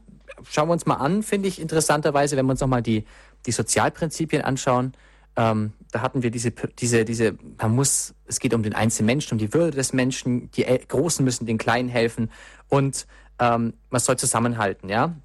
schauen 0.50 0.70
wir 0.70 0.74
uns 0.74 0.86
mal 0.86 0.96
an, 0.96 1.24
finde 1.24 1.48
ich 1.48 1.60
interessanterweise, 1.60 2.38
wenn 2.38 2.46
wir 2.46 2.52
uns 2.52 2.62
nochmal 2.62 2.84
die, 2.84 3.06
die 3.48 3.52
Sozialprinzipien 3.52 4.44
anschauen, 4.44 4.94
ähm, 5.36 5.74
da 5.94 6.02
hatten 6.02 6.24
wir 6.24 6.32
diese, 6.32 6.52
diese, 6.52 7.06
diese, 7.06 7.38
man 7.58 7.76
muss, 7.76 8.14
es 8.26 8.40
geht 8.40 8.54
um 8.54 8.64
den 8.64 8.74
einzelnen 8.74 9.08
Menschen, 9.08 9.34
um 9.34 9.38
die 9.38 9.54
Würde 9.54 9.78
des 9.78 9.94
Menschen, 9.94 10.52
die 10.52 10.64
Großen 10.64 11.24
müssen 11.24 11.46
den 11.46 11.58
Kleinen 11.58 11.90
helfen 11.90 12.32
und 12.70 13.08
ähm, 13.40 13.74
man 13.90 14.02
soll 14.02 14.18
zusammenhalten, 14.18 14.90
ja 14.90 15.16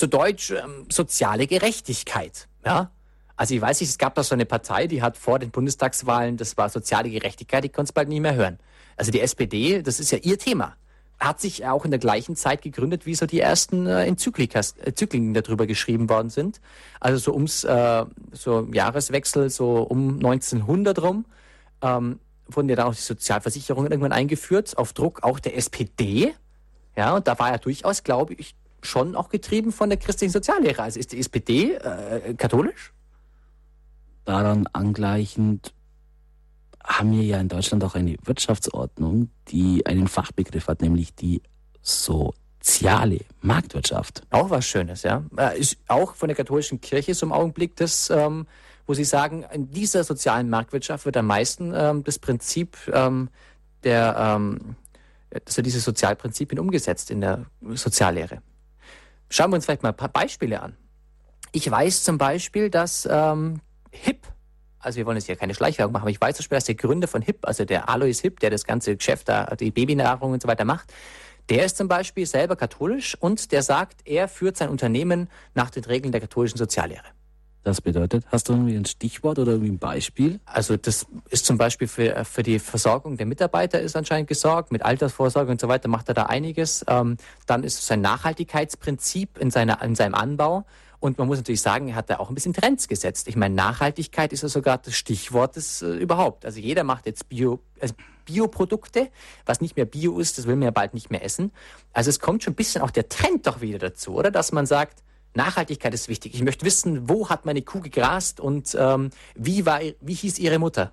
zu 0.00 0.06
Deutsch 0.06 0.50
ähm, 0.50 0.86
soziale 0.90 1.46
Gerechtigkeit. 1.46 2.48
Ja? 2.64 2.90
Also 3.36 3.54
ich 3.54 3.60
weiß 3.60 3.80
nicht, 3.80 3.90
es 3.90 3.98
gab 3.98 4.14
da 4.14 4.22
so 4.22 4.34
eine 4.34 4.46
Partei, 4.46 4.86
die 4.86 5.02
hat 5.02 5.18
vor 5.18 5.38
den 5.38 5.50
Bundestagswahlen, 5.50 6.38
das 6.38 6.56
war 6.56 6.70
soziale 6.70 7.10
Gerechtigkeit, 7.10 7.64
die 7.64 7.68
konnte 7.68 7.90
es 7.90 7.92
bald 7.92 8.08
nicht 8.08 8.20
mehr 8.20 8.34
hören. 8.34 8.58
Also 8.96 9.12
die 9.12 9.20
SPD, 9.20 9.82
das 9.82 10.00
ist 10.00 10.10
ja 10.10 10.18
ihr 10.18 10.38
Thema. 10.38 10.76
Hat 11.20 11.40
sich 11.40 11.66
auch 11.66 11.84
in 11.84 11.90
der 11.90 12.00
gleichen 12.00 12.34
Zeit 12.34 12.62
gegründet, 12.62 13.04
wie 13.04 13.14
so 13.14 13.26
die 13.26 13.40
ersten 13.40 13.86
äh, 13.86 14.06
Enzyklikas, 14.06 14.72
Enzykliken 14.78 15.34
darüber 15.34 15.66
geschrieben 15.66 16.08
worden 16.08 16.30
sind. 16.30 16.60
Also 16.98 17.18
so 17.18 17.34
ums 17.34 17.62
äh, 17.64 18.06
so 18.32 18.66
Jahreswechsel, 18.72 19.50
so 19.50 19.82
um 19.82 20.14
1900 20.16 21.02
rum, 21.02 21.26
ähm, 21.82 22.18
wurden 22.48 22.68
ja 22.70 22.76
dann 22.76 22.86
auch 22.86 22.94
die 22.94 23.02
Sozialversicherungen 23.02 23.92
irgendwann 23.92 24.12
eingeführt, 24.12 24.78
auf 24.78 24.94
Druck 24.94 25.22
auch 25.22 25.38
der 25.38 25.56
SPD. 25.56 26.34
Ja, 26.96 27.14
und 27.14 27.28
da 27.28 27.38
war 27.38 27.50
ja 27.50 27.58
durchaus, 27.58 28.02
glaube 28.02 28.34
ich, 28.34 28.54
schon 28.82 29.14
auch 29.14 29.28
getrieben 29.28 29.72
von 29.72 29.90
der 29.90 29.98
christlichen 29.98 30.32
Soziallehre. 30.32 30.82
Also 30.82 30.98
ist 30.98 31.12
die 31.12 31.18
SPD 31.18 31.74
äh, 31.74 32.34
katholisch? 32.34 32.92
Daran 34.24 34.66
angleichend 34.72 35.74
haben 36.84 37.12
wir 37.12 37.22
ja 37.22 37.40
in 37.40 37.48
Deutschland 37.48 37.84
auch 37.84 37.94
eine 37.94 38.16
Wirtschaftsordnung, 38.24 39.30
die 39.48 39.84
einen 39.86 40.08
Fachbegriff 40.08 40.68
hat, 40.68 40.82
nämlich 40.82 41.14
die 41.14 41.42
soziale 41.82 43.20
Marktwirtschaft. 43.40 44.22
Auch 44.30 44.50
was 44.50 44.66
Schönes, 44.66 45.02
ja. 45.02 45.24
Äh, 45.36 45.58
ist 45.58 45.78
auch 45.88 46.14
von 46.14 46.28
der 46.28 46.36
katholischen 46.36 46.80
Kirche 46.80 47.12
im 47.22 47.32
Augenblick 47.32 47.76
das, 47.76 48.10
ähm, 48.10 48.46
wo 48.86 48.94
sie 48.94 49.04
sagen, 49.04 49.44
in 49.52 49.70
dieser 49.70 50.04
sozialen 50.04 50.50
Marktwirtschaft 50.50 51.04
wird 51.04 51.16
am 51.16 51.26
meisten 51.26 51.72
ähm, 51.74 52.02
das 52.04 52.18
Prinzip 52.18 52.76
ähm, 52.92 53.28
der, 53.84 54.16
ähm, 54.18 54.76
also 55.46 55.62
diese 55.62 55.80
Sozialprinzipien 55.80 56.58
umgesetzt 56.58 57.10
in 57.10 57.20
der 57.20 57.46
Soziallehre. 57.74 58.42
Schauen 59.28 59.50
wir 59.50 59.56
uns 59.56 59.66
vielleicht 59.66 59.82
mal 59.82 59.90
ein 59.90 59.96
paar 59.96 60.08
Beispiele 60.08 60.60
an. 60.60 60.76
Ich 61.52 61.70
weiß 61.70 62.04
zum 62.04 62.18
Beispiel, 62.18 62.68
dass 62.70 63.08
ähm, 63.10 63.60
HIP, 63.90 64.26
also 64.80 64.96
wir 64.96 65.06
wollen 65.06 65.16
jetzt 65.16 65.26
hier 65.26 65.36
keine 65.36 65.54
Schleichwerbung 65.54 65.92
machen, 65.92 66.02
aber 66.02 66.10
ich 66.10 66.20
weiß 66.20 66.36
zum 66.36 66.42
Beispiel, 66.42 66.56
dass 66.56 66.64
der 66.64 66.74
Gründer 66.74 67.08
von 67.08 67.22
HIP, 67.22 67.46
also 67.46 67.64
der 67.64 67.88
Alois 67.88 68.20
HIP, 68.20 68.40
der 68.40 68.50
das 68.50 68.64
ganze 68.64 68.96
Geschäft 68.96 69.28
da, 69.28 69.54
die 69.56 69.70
Babynahrung 69.70 70.32
und 70.32 70.42
so 70.42 70.48
weiter 70.48 70.64
macht, 70.64 70.92
der 71.48 71.64
ist 71.64 71.76
zum 71.76 71.88
Beispiel 71.88 72.26
selber 72.26 72.56
katholisch 72.56 73.16
und 73.18 73.52
der 73.52 73.62
sagt, 73.62 74.02
er 74.04 74.28
führt 74.28 74.56
sein 74.56 74.68
Unternehmen 74.68 75.28
nach 75.54 75.70
den 75.70 75.84
Regeln 75.84 76.12
der 76.12 76.20
katholischen 76.20 76.58
Soziallehre. 76.58 77.04
Das 77.62 77.82
bedeutet, 77.82 78.24
hast 78.28 78.48
du 78.48 78.54
irgendwie 78.54 78.74
ein 78.74 78.86
Stichwort 78.86 79.38
oder 79.38 79.52
irgendwie 79.52 79.72
ein 79.72 79.78
Beispiel? 79.78 80.40
Also 80.46 80.78
das 80.78 81.06
ist 81.28 81.44
zum 81.44 81.58
Beispiel 81.58 81.88
für, 81.88 82.24
für 82.24 82.42
die 82.42 82.58
Versorgung 82.58 83.18
der 83.18 83.26
Mitarbeiter 83.26 83.80
ist 83.80 83.96
anscheinend 83.96 84.28
gesorgt, 84.28 84.72
mit 84.72 84.82
Altersvorsorge 84.82 85.50
und 85.50 85.60
so 85.60 85.68
weiter 85.68 85.88
macht 85.88 86.08
er 86.08 86.14
da 86.14 86.22
einiges. 86.24 86.84
Ähm, 86.88 87.18
dann 87.46 87.62
ist 87.62 87.80
es 87.80 87.90
ein 87.90 88.00
Nachhaltigkeitsprinzip 88.00 89.36
in, 89.38 89.50
seiner, 89.50 89.82
in 89.82 89.94
seinem 89.94 90.14
Anbau. 90.14 90.64
Und 91.00 91.16
man 91.16 91.26
muss 91.26 91.38
natürlich 91.38 91.62
sagen, 91.62 91.88
er 91.88 91.94
hat 91.94 92.10
da 92.10 92.18
auch 92.18 92.28
ein 92.28 92.34
bisschen 92.34 92.52
Trends 92.52 92.86
gesetzt. 92.86 93.26
Ich 93.26 93.34
meine, 93.34 93.54
Nachhaltigkeit 93.54 94.34
ist 94.34 94.42
ja 94.42 94.48
sogar 94.48 94.78
das 94.78 94.94
Stichwort 94.94 95.56
des 95.56 95.80
äh, 95.80 95.86
überhaupt. 95.94 96.44
Also 96.44 96.60
jeder 96.60 96.84
macht 96.84 97.06
jetzt 97.06 97.28
Bio, 97.30 97.60
also 97.80 97.94
Bioprodukte. 98.26 99.08
Was 99.46 99.62
nicht 99.62 99.76
mehr 99.76 99.86
Bio 99.86 100.20
ist, 100.20 100.36
das 100.36 100.46
will 100.46 100.56
man 100.56 100.64
ja 100.64 100.70
bald 100.70 100.92
nicht 100.92 101.10
mehr 101.10 101.24
essen. 101.24 101.52
Also 101.94 102.10
es 102.10 102.20
kommt 102.20 102.42
schon 102.42 102.52
ein 102.52 102.56
bisschen 102.56 102.82
auch 102.82 102.90
der 102.90 103.08
Trend 103.08 103.46
doch 103.46 103.62
wieder 103.62 103.78
dazu, 103.78 104.14
oder? 104.14 104.30
Dass 104.30 104.52
man 104.52 104.66
sagt, 104.66 105.02
Nachhaltigkeit 105.34 105.94
ist 105.94 106.08
wichtig. 106.08 106.34
Ich 106.34 106.42
möchte 106.42 106.66
wissen, 106.66 107.08
wo 107.08 107.30
hat 107.30 107.46
meine 107.46 107.62
Kuh 107.62 107.80
gegrast 107.80 108.38
und 108.38 108.76
ähm, 108.78 109.10
wie, 109.34 109.64
war, 109.64 109.80
wie 110.00 110.14
hieß 110.14 110.38
ihre 110.38 110.58
Mutter? 110.58 110.92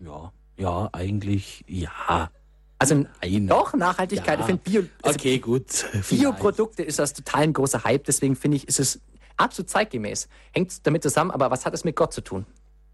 Ja, 0.00 0.32
ja, 0.58 0.90
eigentlich 0.92 1.64
ja. 1.66 2.30
Also 2.78 3.06
Nein. 3.22 3.46
doch, 3.46 3.74
Nachhaltigkeit. 3.74 4.38
Ja. 4.38 4.40
Ich 4.40 4.46
finde 4.46 4.62
Bio. 4.62 4.82
Also 5.02 5.16
okay, 5.16 5.38
gut. 5.38 5.86
Bioprodukte 6.10 6.82
ist 6.82 6.98
das 6.98 7.14
total 7.14 7.42
ein 7.42 7.52
großer 7.52 7.84
Hype, 7.84 8.04
deswegen 8.04 8.36
finde 8.36 8.56
ich, 8.56 8.68
ist 8.68 8.80
es 8.80 9.00
absolut 9.40 9.70
zeitgemäß. 9.70 10.28
Hängt 10.52 10.86
damit 10.86 11.02
zusammen, 11.02 11.30
aber 11.30 11.50
was 11.50 11.66
hat 11.66 11.74
es 11.74 11.84
mit 11.84 11.96
Gott 11.96 12.12
zu 12.12 12.20
tun? 12.20 12.46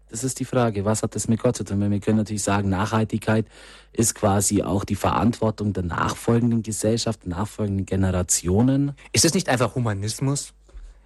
Das 0.09 0.23
ist 0.23 0.39
die 0.39 0.45
Frage, 0.45 0.85
was 0.85 1.03
hat 1.03 1.15
das 1.15 1.27
mit 1.27 1.41
Gott 1.41 1.57
zu 1.57 1.65
tun? 1.65 1.81
Weil 1.81 1.91
wir 1.91 1.99
können 1.99 2.17
natürlich 2.17 2.43
sagen, 2.43 2.69
Nachhaltigkeit 2.69 3.45
ist 3.91 4.15
quasi 4.15 4.63
auch 4.63 4.85
die 4.85 4.95
Verantwortung 4.95 5.73
der 5.73 5.83
nachfolgenden 5.83 6.63
Gesellschaft, 6.63 7.23
der 7.23 7.31
nachfolgenden 7.31 7.85
Generationen. 7.85 8.93
Ist 9.11 9.25
es 9.25 9.33
nicht 9.33 9.49
einfach 9.49 9.75
Humanismus? 9.75 10.53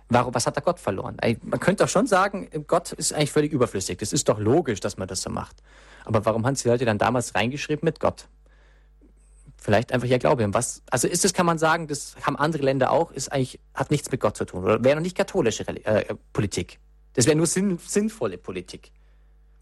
Warum, 0.09 0.33
was 0.33 0.45
hat 0.45 0.57
da 0.57 0.61
Gott 0.61 0.79
verloren? 0.79 1.17
Man 1.41 1.59
könnte 1.59 1.83
doch 1.83 1.89
schon 1.89 2.05
sagen, 2.05 2.49
Gott 2.67 2.91
ist 2.91 3.13
eigentlich 3.13 3.31
völlig 3.31 3.53
überflüssig. 3.53 3.97
Das 3.97 4.13
ist 4.13 4.29
doch 4.29 4.37
logisch, 4.37 4.81
dass 4.81 4.97
man 4.97 5.07
das 5.07 5.21
so 5.21 5.29
macht. 5.29 5.63
Aber 6.05 6.25
warum 6.25 6.45
haben 6.45 6.55
die 6.55 6.67
Leute 6.67 6.85
dann 6.85 6.97
damals 6.97 7.33
reingeschrieben 7.33 7.85
mit 7.85 7.99
Gott? 7.99 8.27
Vielleicht 9.63 9.93
einfach 9.93 10.07
ihr 10.07 10.17
Glaube. 10.17 10.45
Was, 10.53 10.81
also 10.89 11.07
ist 11.07 11.23
es, 11.23 11.33
kann 11.33 11.45
man 11.45 11.59
sagen, 11.59 11.87
das 11.87 12.15
haben 12.23 12.35
andere 12.35 12.63
Länder 12.63 12.91
auch, 12.91 13.11
ist 13.11 13.31
eigentlich, 13.31 13.59
hat 13.75 13.91
nichts 13.91 14.11
mit 14.11 14.19
Gott 14.19 14.35
zu 14.35 14.43
tun. 14.43 14.63
Oder 14.63 14.83
wäre 14.83 14.95
noch 14.95 15.03
nicht 15.03 15.15
katholische 15.15 15.67
äh, 15.85 16.15
Politik. 16.33 16.79
Das 17.13 17.27
wäre 17.27 17.37
nur 17.37 17.45
sinn, 17.45 17.77
sinnvolle 17.77 18.39
Politik. 18.39 18.91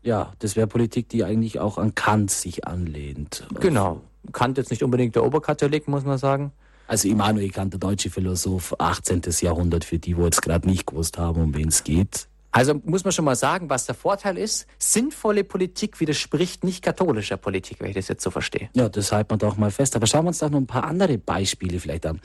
Ja, 0.01 0.31
das 0.39 0.55
wäre 0.55 0.67
Politik, 0.67 1.09
die 1.09 1.25
eigentlich 1.25 1.59
auch 1.59 1.77
an 1.77 1.95
Kant 1.95 2.31
sich 2.31 2.65
anlehnt. 2.65 3.45
Genau. 3.59 4.01
Kant 4.31 4.57
jetzt 4.57 4.71
nicht 4.71 4.83
unbedingt 4.83 5.15
der 5.15 5.25
Oberkatholik, 5.25 5.89
muss 5.89 6.05
man 6.05 6.17
sagen. 6.17 6.53
Also 6.87 7.09
Immanuel 7.09 7.49
Kant, 7.49 7.73
der 7.73 7.79
deutsche 7.81 8.09
Philosoph, 8.09 8.75
18. 8.79 9.21
Jahrhundert, 9.41 9.83
für 9.83 9.99
die, 9.99 10.15
wo 10.15 10.23
jetzt 10.23 10.41
gerade 10.41 10.65
nicht 10.65 10.87
gewusst 10.87 11.17
haben, 11.17 11.41
um 11.41 11.53
wen 11.53 11.67
es 11.67 11.83
geht. 11.83 12.28
Also 12.51 12.73
muss 12.83 13.03
man 13.03 13.11
schon 13.11 13.25
mal 13.25 13.35
sagen, 13.35 13.69
was 13.69 13.85
der 13.85 13.95
Vorteil 13.95 14.37
ist. 14.37 14.65
Sinnvolle 14.79 15.43
Politik 15.43 15.99
widerspricht 15.99 16.63
nicht 16.63 16.83
katholischer 16.83 17.37
Politik, 17.37 17.79
wenn 17.79 17.89
ich 17.89 17.95
das 17.95 18.07
jetzt 18.07 18.23
so 18.23 18.31
verstehe. 18.31 18.69
Ja, 18.73 18.89
das 18.89 19.11
halten 19.11 19.31
wir 19.31 19.37
doch 19.37 19.57
mal 19.57 19.71
fest. 19.71 19.95
Aber 19.95 20.07
schauen 20.07 20.25
wir 20.25 20.29
uns 20.29 20.39
doch 20.39 20.49
noch 20.49 20.59
ein 20.59 20.67
paar 20.67 20.85
andere 20.85 21.17
Beispiele 21.17 21.79
vielleicht 21.79 22.05
an. 22.05 22.19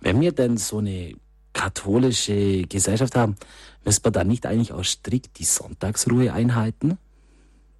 Wenn 0.00 0.20
wir 0.20 0.32
denn 0.32 0.56
so 0.56 0.78
eine 0.78 1.14
katholische 1.52 2.62
Gesellschaft 2.62 3.14
haben, 3.16 3.36
müssen 3.84 4.04
wir 4.04 4.10
dann 4.10 4.28
nicht 4.28 4.46
eigentlich 4.46 4.72
auch 4.72 4.84
strikt 4.84 5.38
die 5.38 5.44
Sonntagsruhe 5.44 6.32
einhalten? 6.32 6.98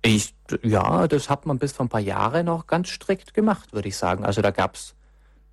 Ich, 0.02 0.34
ja, 0.62 1.08
das 1.08 1.28
hat 1.28 1.44
man 1.44 1.58
bis 1.58 1.72
vor 1.72 1.86
ein 1.86 1.90
paar 1.90 2.00
Jahren 2.00 2.46
noch 2.46 2.66
ganz 2.66 2.88
strikt 2.88 3.34
gemacht, 3.34 3.72
würde 3.72 3.88
ich 3.88 3.96
sagen. 3.96 4.24
Also 4.24 4.42
da 4.42 4.50
gab 4.50 4.76
es 4.76 4.94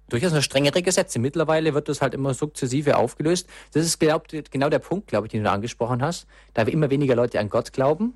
durchaus 0.10 0.34
noch 0.34 0.42
strengere 0.42 0.82
Gesetze. 0.82 1.20
Mittlerweile 1.20 1.74
wird 1.74 1.90
das 1.90 2.02
halt 2.02 2.14
immer 2.14 2.34
sukzessive 2.34 2.98
aufgelöst. 2.98 3.48
Das 3.74 3.86
ist 3.86 4.00
glaub, 4.00 4.28
genau 4.28 4.70
der 4.70 4.80
Punkt, 4.80 5.08
glaube 5.08 5.28
ich, 5.28 5.32
den 5.32 5.44
du 5.44 5.52
angesprochen 5.52 6.02
hast. 6.02 6.28
Da 6.54 6.66
wir 6.66 6.74
immer 6.74 6.90
weniger 6.90 7.16
Leute 7.16 7.40
an 7.40 7.50
Gott 7.50 7.74
glauben, 7.74 8.14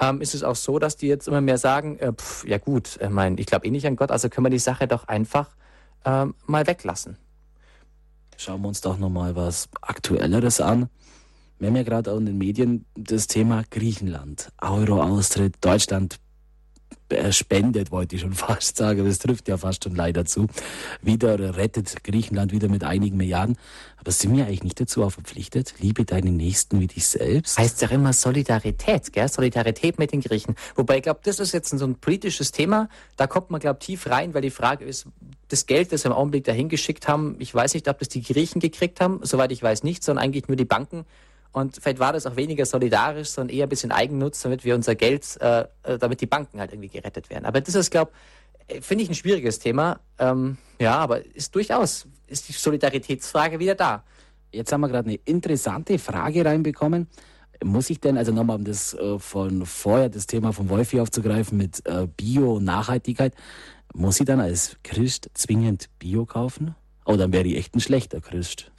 ähm, 0.00 0.20
ist 0.20 0.34
es 0.34 0.42
auch 0.42 0.56
so, 0.56 0.78
dass 0.78 0.96
die 0.96 1.06
jetzt 1.06 1.28
immer 1.28 1.40
mehr 1.40 1.58
sagen, 1.58 1.98
äh, 1.98 2.12
pf, 2.12 2.46
ja 2.46 2.58
gut, 2.58 2.98
ich, 3.00 3.08
mein, 3.08 3.38
ich 3.38 3.46
glaube 3.46 3.66
eh 3.66 3.70
nicht 3.70 3.86
an 3.86 3.96
Gott, 3.96 4.10
also 4.10 4.28
können 4.28 4.46
wir 4.46 4.50
die 4.50 4.58
Sache 4.58 4.86
doch 4.86 5.08
einfach 5.08 5.50
ähm, 6.04 6.34
mal 6.46 6.66
weglassen. 6.66 7.16
Schauen 8.36 8.60
wir 8.60 8.68
uns 8.68 8.82
doch 8.82 8.98
nochmal 8.98 9.34
was 9.34 9.68
Aktuelleres 9.80 10.60
an. 10.60 10.90
Wir 11.58 11.68
haben 11.68 11.76
ja 11.76 11.84
gerade 11.84 12.12
auch 12.12 12.18
in 12.18 12.26
den 12.26 12.36
Medien 12.36 12.84
das 12.94 13.28
Thema 13.28 13.64
Griechenland, 13.70 14.50
Euro-Austritt, 14.60 15.54
Deutschland 15.62 16.16
spendet, 17.30 17.92
wollte 17.92 18.16
ich 18.16 18.22
schon 18.22 18.32
fast 18.34 18.76
sagen, 18.76 19.04
das 19.04 19.18
trifft 19.18 19.48
ja 19.48 19.56
fast 19.56 19.84
schon 19.84 19.94
leider 19.94 20.24
zu. 20.24 20.46
Wieder 21.02 21.56
rettet 21.56 22.04
Griechenland 22.04 22.52
wieder 22.52 22.68
mit 22.68 22.84
einigen 22.84 23.16
Milliarden. 23.16 23.56
Aber 23.96 24.12
sind 24.12 24.36
wir 24.36 24.44
eigentlich 24.44 24.62
nicht 24.62 24.80
dazu 24.80 25.02
auch 25.02 25.10
verpflichtet? 25.10 25.74
Liebe 25.78 26.04
deinen 26.04 26.36
Nächsten 26.36 26.80
wie 26.80 26.86
dich 26.86 27.06
selbst? 27.06 27.58
Heißt 27.58 27.82
ja 27.82 27.88
immer 27.88 28.12
Solidarität, 28.12 29.12
gell? 29.12 29.28
Solidarität 29.28 29.98
mit 29.98 30.12
den 30.12 30.20
Griechen. 30.20 30.54
Wobei 30.74 30.98
ich 30.98 31.02
glaube, 31.02 31.20
das 31.24 31.40
ist 31.40 31.52
jetzt 31.52 31.70
so 31.70 31.84
ein 31.84 31.96
politisches 31.96 32.52
Thema. 32.52 32.88
Da 33.16 33.26
kommt 33.26 33.50
man, 33.50 33.60
glaube 33.60 33.78
ich, 33.80 33.86
tief 33.86 34.06
rein, 34.08 34.34
weil 34.34 34.42
die 34.42 34.50
Frage 34.50 34.84
ist, 34.84 35.06
das 35.48 35.66
Geld, 35.66 35.92
das 35.92 36.04
wir 36.04 36.10
im 36.10 36.16
Augenblick 36.16 36.44
dahin 36.44 36.68
geschickt 36.68 37.08
haben, 37.08 37.36
ich 37.38 37.54
weiß 37.54 37.74
nicht, 37.74 37.88
ob 37.88 37.98
das 37.98 38.08
die 38.08 38.22
Griechen 38.22 38.60
gekriegt 38.60 39.00
haben. 39.00 39.20
Soweit 39.22 39.52
ich 39.52 39.62
weiß 39.62 39.82
nicht, 39.82 40.02
sondern 40.02 40.24
eigentlich 40.24 40.48
nur 40.48 40.56
die 40.56 40.64
Banken 40.64 41.04
und 41.56 41.78
vielleicht 41.80 41.98
war 42.00 42.12
das 42.12 42.26
auch 42.26 42.36
weniger 42.36 42.66
solidarisch, 42.66 43.28
sondern 43.30 43.56
eher 43.56 43.64
ein 43.64 43.70
bisschen 43.70 43.90
Eigennutz, 43.90 44.42
damit 44.42 44.62
wir 44.66 44.74
unser 44.74 44.94
Geld, 44.94 45.38
äh, 45.40 45.64
äh 45.84 45.96
damit 45.98 46.20
die 46.20 46.26
Banken 46.26 46.60
halt 46.60 46.70
irgendwie 46.70 46.90
gerettet 46.90 47.30
werden. 47.30 47.46
Aber 47.46 47.62
das 47.62 47.74
ist, 47.74 47.90
glaube 47.90 48.10
ich, 48.68 48.84
finde 48.84 49.04
ich 49.04 49.08
ein 49.08 49.14
schwieriges 49.14 49.58
Thema. 49.58 50.00
Ähm, 50.18 50.58
ja, 50.78 50.98
aber 50.98 51.24
ist 51.24 51.54
durchaus, 51.54 52.06
ist 52.26 52.50
die 52.50 52.52
Solidaritätsfrage 52.52 53.58
wieder 53.58 53.74
da. 53.74 54.04
Jetzt 54.52 54.70
haben 54.70 54.82
wir 54.82 54.88
gerade 54.88 55.08
eine 55.08 55.18
interessante 55.24 55.98
Frage 55.98 56.44
reinbekommen. 56.44 57.08
Muss 57.64 57.88
ich 57.88 58.00
denn, 58.00 58.18
also 58.18 58.32
nochmal 58.32 58.56
um 58.56 58.64
das 58.64 58.92
äh, 58.92 59.18
von 59.18 59.64
vorher, 59.64 60.10
das 60.10 60.26
Thema 60.26 60.52
von 60.52 60.68
Wolfi 60.68 61.00
aufzugreifen 61.00 61.56
mit 61.56 61.80
äh, 61.86 62.06
Bio 62.06 62.56
und 62.56 62.64
Nachhaltigkeit, 62.64 63.32
muss 63.94 64.20
ich 64.20 64.26
dann 64.26 64.40
als 64.40 64.76
Christ 64.84 65.30
zwingend 65.32 65.88
Bio 65.98 66.26
kaufen? 66.26 66.74
Oh, 67.06 67.16
dann 67.16 67.32
wäre 67.32 67.46
ich 67.46 67.56
echt 67.56 67.74
ein 67.74 67.80
schlechter 67.80 68.20
Christ. 68.20 68.70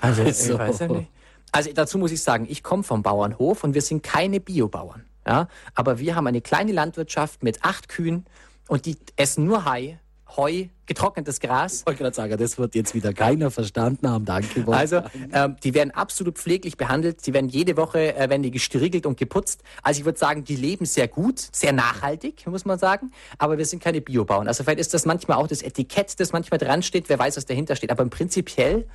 Also, 0.00 0.22
ich 0.22 0.56
weiß 0.56 0.78
ja 0.78 0.86
nicht. 0.86 1.10
Also 1.54 1.70
dazu 1.72 1.98
muss 1.98 2.10
ich 2.10 2.20
sagen, 2.20 2.46
ich 2.50 2.64
komme 2.64 2.82
vom 2.82 3.04
Bauernhof 3.04 3.62
und 3.62 3.74
wir 3.74 3.82
sind 3.82 4.02
keine 4.02 4.40
Biobauern. 4.40 5.04
Ja? 5.24 5.46
Aber 5.76 6.00
wir 6.00 6.16
haben 6.16 6.26
eine 6.26 6.40
kleine 6.40 6.72
Landwirtschaft 6.72 7.44
mit 7.44 7.62
acht 7.62 7.88
Kühen 7.88 8.24
und 8.66 8.86
die 8.86 8.96
essen 9.14 9.44
nur 9.44 9.64
Hai, 9.64 10.00
Heu, 10.36 10.64
getrocknetes 10.86 11.38
Gras. 11.38 11.82
Ich 11.82 11.86
wollte 11.86 12.02
gerade 12.02 12.16
sagen, 12.16 12.36
das 12.36 12.58
wird 12.58 12.74
jetzt 12.74 12.92
wieder 12.92 13.12
keiner 13.12 13.52
verstanden 13.52 14.10
haben. 14.10 14.24
Danke. 14.24 14.64
Also, 14.66 15.02
ähm, 15.32 15.54
die 15.62 15.74
werden 15.74 15.92
absolut 15.92 16.38
pfleglich 16.38 16.76
behandelt. 16.76 17.24
Die 17.24 17.32
werden 17.32 17.48
jede 17.48 17.76
Woche 17.76 18.16
äh, 18.16 18.28
werden 18.28 18.42
die 18.42 18.50
gestriegelt 18.50 19.06
und 19.06 19.16
geputzt. 19.16 19.62
Also 19.84 20.00
ich 20.00 20.04
würde 20.04 20.18
sagen, 20.18 20.42
die 20.42 20.56
leben 20.56 20.86
sehr 20.86 21.06
gut, 21.06 21.38
sehr 21.38 21.72
nachhaltig, 21.72 22.48
muss 22.48 22.64
man 22.64 22.80
sagen. 22.80 23.12
Aber 23.38 23.58
wir 23.58 23.64
sind 23.64 23.80
keine 23.80 24.00
Biobauern. 24.00 24.48
Also 24.48 24.64
vielleicht 24.64 24.80
ist 24.80 24.92
das 24.92 25.06
manchmal 25.06 25.36
auch 25.36 25.46
das 25.46 25.62
Etikett, 25.62 26.18
das 26.18 26.32
manchmal 26.32 26.58
dran 26.58 26.82
steht. 26.82 27.08
Wer 27.08 27.20
weiß, 27.20 27.36
was 27.36 27.46
dahinter 27.46 27.76
steht. 27.76 27.92
Aber 27.92 28.02
im 28.02 28.10
prinzipiell 28.10 28.88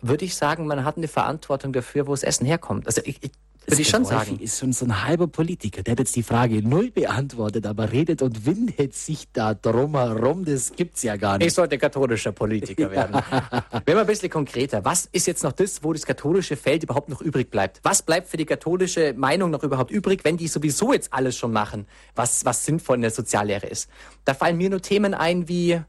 würde 0.00 0.24
ich 0.24 0.36
sagen, 0.36 0.66
man 0.66 0.84
hat 0.84 0.96
eine 0.96 1.08
Verantwortung 1.08 1.72
dafür, 1.72 2.06
wo 2.06 2.12
das 2.12 2.22
Essen 2.22 2.46
herkommt. 2.46 2.86
Also 2.86 3.00
ich, 3.04 3.22
ich 3.22 3.30
würde 3.66 3.82
ich 3.82 3.88
schon 3.88 4.04
sagen. 4.04 4.38
ist 4.38 4.60
schon 4.60 4.72
so 4.72 4.84
ein 4.84 5.04
halber 5.04 5.26
Politiker, 5.26 5.82
der 5.82 5.92
hat 5.92 5.98
jetzt 5.98 6.14
die 6.14 6.22
Frage 6.22 6.62
null 6.62 6.92
beantwortet, 6.92 7.66
aber 7.66 7.90
redet 7.90 8.22
und 8.22 8.46
windet 8.46 8.94
sich 8.94 9.26
da 9.32 9.54
drum 9.54 9.96
herum, 9.96 10.44
das 10.44 10.72
gibt's 10.76 11.02
ja 11.02 11.16
gar 11.16 11.38
nicht. 11.38 11.48
Ich 11.48 11.54
sollte 11.54 11.76
katholischer 11.76 12.30
Politiker 12.30 12.90
werden. 12.92 13.14
Werden 13.14 13.82
wir 13.84 14.00
ein 14.00 14.06
bisschen 14.06 14.30
konkreter. 14.30 14.84
Was 14.84 15.06
ist 15.06 15.26
jetzt 15.26 15.42
noch 15.42 15.52
das, 15.52 15.82
wo 15.82 15.92
das 15.92 16.06
katholische 16.06 16.56
Feld 16.56 16.84
überhaupt 16.84 17.08
noch 17.08 17.20
übrig 17.20 17.50
bleibt? 17.50 17.80
Was 17.82 18.02
bleibt 18.02 18.28
für 18.28 18.36
die 18.36 18.46
katholische 18.46 19.14
Meinung 19.16 19.50
noch 19.50 19.64
überhaupt 19.64 19.90
übrig, 19.90 20.20
wenn 20.22 20.36
die 20.36 20.48
sowieso 20.48 20.92
jetzt 20.92 21.12
alles 21.12 21.36
schon 21.36 21.52
machen, 21.52 21.86
was, 22.14 22.44
was 22.44 22.64
sinnvoll 22.64 22.96
in 22.96 23.02
der 23.02 23.10
Soziallehre 23.10 23.66
ist? 23.66 23.90
Da 24.24 24.34
fallen 24.34 24.58
mir 24.58 24.70
nur 24.70 24.80
Themen 24.80 25.12
ein 25.12 25.48
wie 25.48 25.80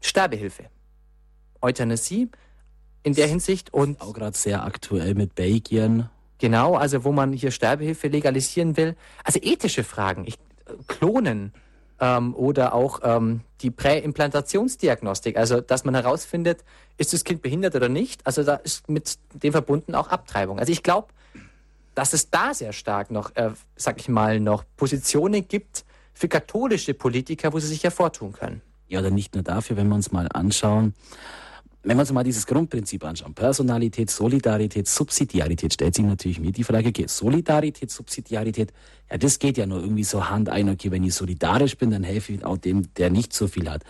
Sterbehilfe, 0.00 0.64
Euthanasie, 1.62 2.28
in 3.06 3.14
der 3.14 3.28
Hinsicht. 3.28 3.72
Und 3.72 4.00
auch 4.00 4.12
gerade 4.12 4.36
sehr 4.36 4.64
aktuell 4.64 5.14
mit 5.14 5.36
Belgien. 5.36 6.10
Genau, 6.38 6.74
also 6.74 7.04
wo 7.04 7.12
man 7.12 7.32
hier 7.32 7.52
Sterbehilfe 7.52 8.08
legalisieren 8.08 8.76
will. 8.76 8.96
Also 9.22 9.38
ethische 9.40 9.84
Fragen, 9.84 10.26
ich, 10.26 10.38
Klonen 10.88 11.52
ähm, 12.00 12.34
oder 12.34 12.74
auch 12.74 13.00
ähm, 13.04 13.42
die 13.60 13.70
Präimplantationsdiagnostik, 13.70 15.36
also 15.36 15.60
dass 15.60 15.84
man 15.84 15.94
herausfindet, 15.94 16.64
ist 16.98 17.12
das 17.12 17.22
Kind 17.22 17.42
behindert 17.42 17.76
oder 17.76 17.88
nicht. 17.88 18.26
Also 18.26 18.42
da 18.42 18.56
ist 18.56 18.88
mit 18.90 19.18
dem 19.34 19.52
verbunden 19.52 19.94
auch 19.94 20.08
Abtreibung. 20.08 20.58
Also 20.58 20.72
ich 20.72 20.82
glaube, 20.82 21.08
dass 21.94 22.12
es 22.12 22.28
da 22.28 22.52
sehr 22.54 22.72
stark 22.72 23.12
noch, 23.12 23.34
äh, 23.36 23.50
sag 23.76 24.00
ich 24.00 24.08
mal, 24.08 24.40
noch 24.40 24.64
Positionen 24.76 25.46
gibt 25.46 25.84
für 26.12 26.26
katholische 26.26 26.92
Politiker, 26.92 27.52
wo 27.52 27.60
sie 27.60 27.68
sich 27.68 27.84
hervortun 27.84 28.32
können. 28.32 28.62
Ja, 28.88 28.98
oder 28.98 29.10
nicht 29.10 29.34
nur 29.34 29.44
dafür, 29.44 29.76
wenn 29.76 29.88
wir 29.88 29.94
uns 29.94 30.10
mal 30.10 30.28
anschauen, 30.32 30.94
wenn 31.86 31.96
wir 31.96 32.00
uns 32.00 32.12
mal 32.12 32.24
dieses 32.24 32.46
Grundprinzip 32.46 33.04
anschauen, 33.04 33.32
Personalität, 33.34 34.10
Solidarität, 34.10 34.88
Subsidiarität, 34.88 35.72
stellt 35.72 35.94
sich 35.94 36.04
natürlich 36.04 36.40
mir 36.40 36.50
die 36.50 36.64
Frage, 36.64 36.88
okay, 36.88 37.04
Solidarität, 37.06 37.92
Subsidiarität, 37.92 38.72
ja, 39.08 39.18
das 39.18 39.38
geht 39.38 39.56
ja 39.56 39.66
nur 39.66 39.80
irgendwie 39.80 40.02
so 40.02 40.28
Hand 40.28 40.48
ein, 40.48 40.68
okay, 40.68 40.90
wenn 40.90 41.04
ich 41.04 41.14
solidarisch 41.14 41.76
bin, 41.76 41.92
dann 41.92 42.02
helfe 42.02 42.32
ich 42.32 42.44
auch 42.44 42.58
dem, 42.58 42.92
der 42.94 43.10
nicht 43.10 43.32
so 43.32 43.46
viel 43.46 43.70
hat. 43.70 43.84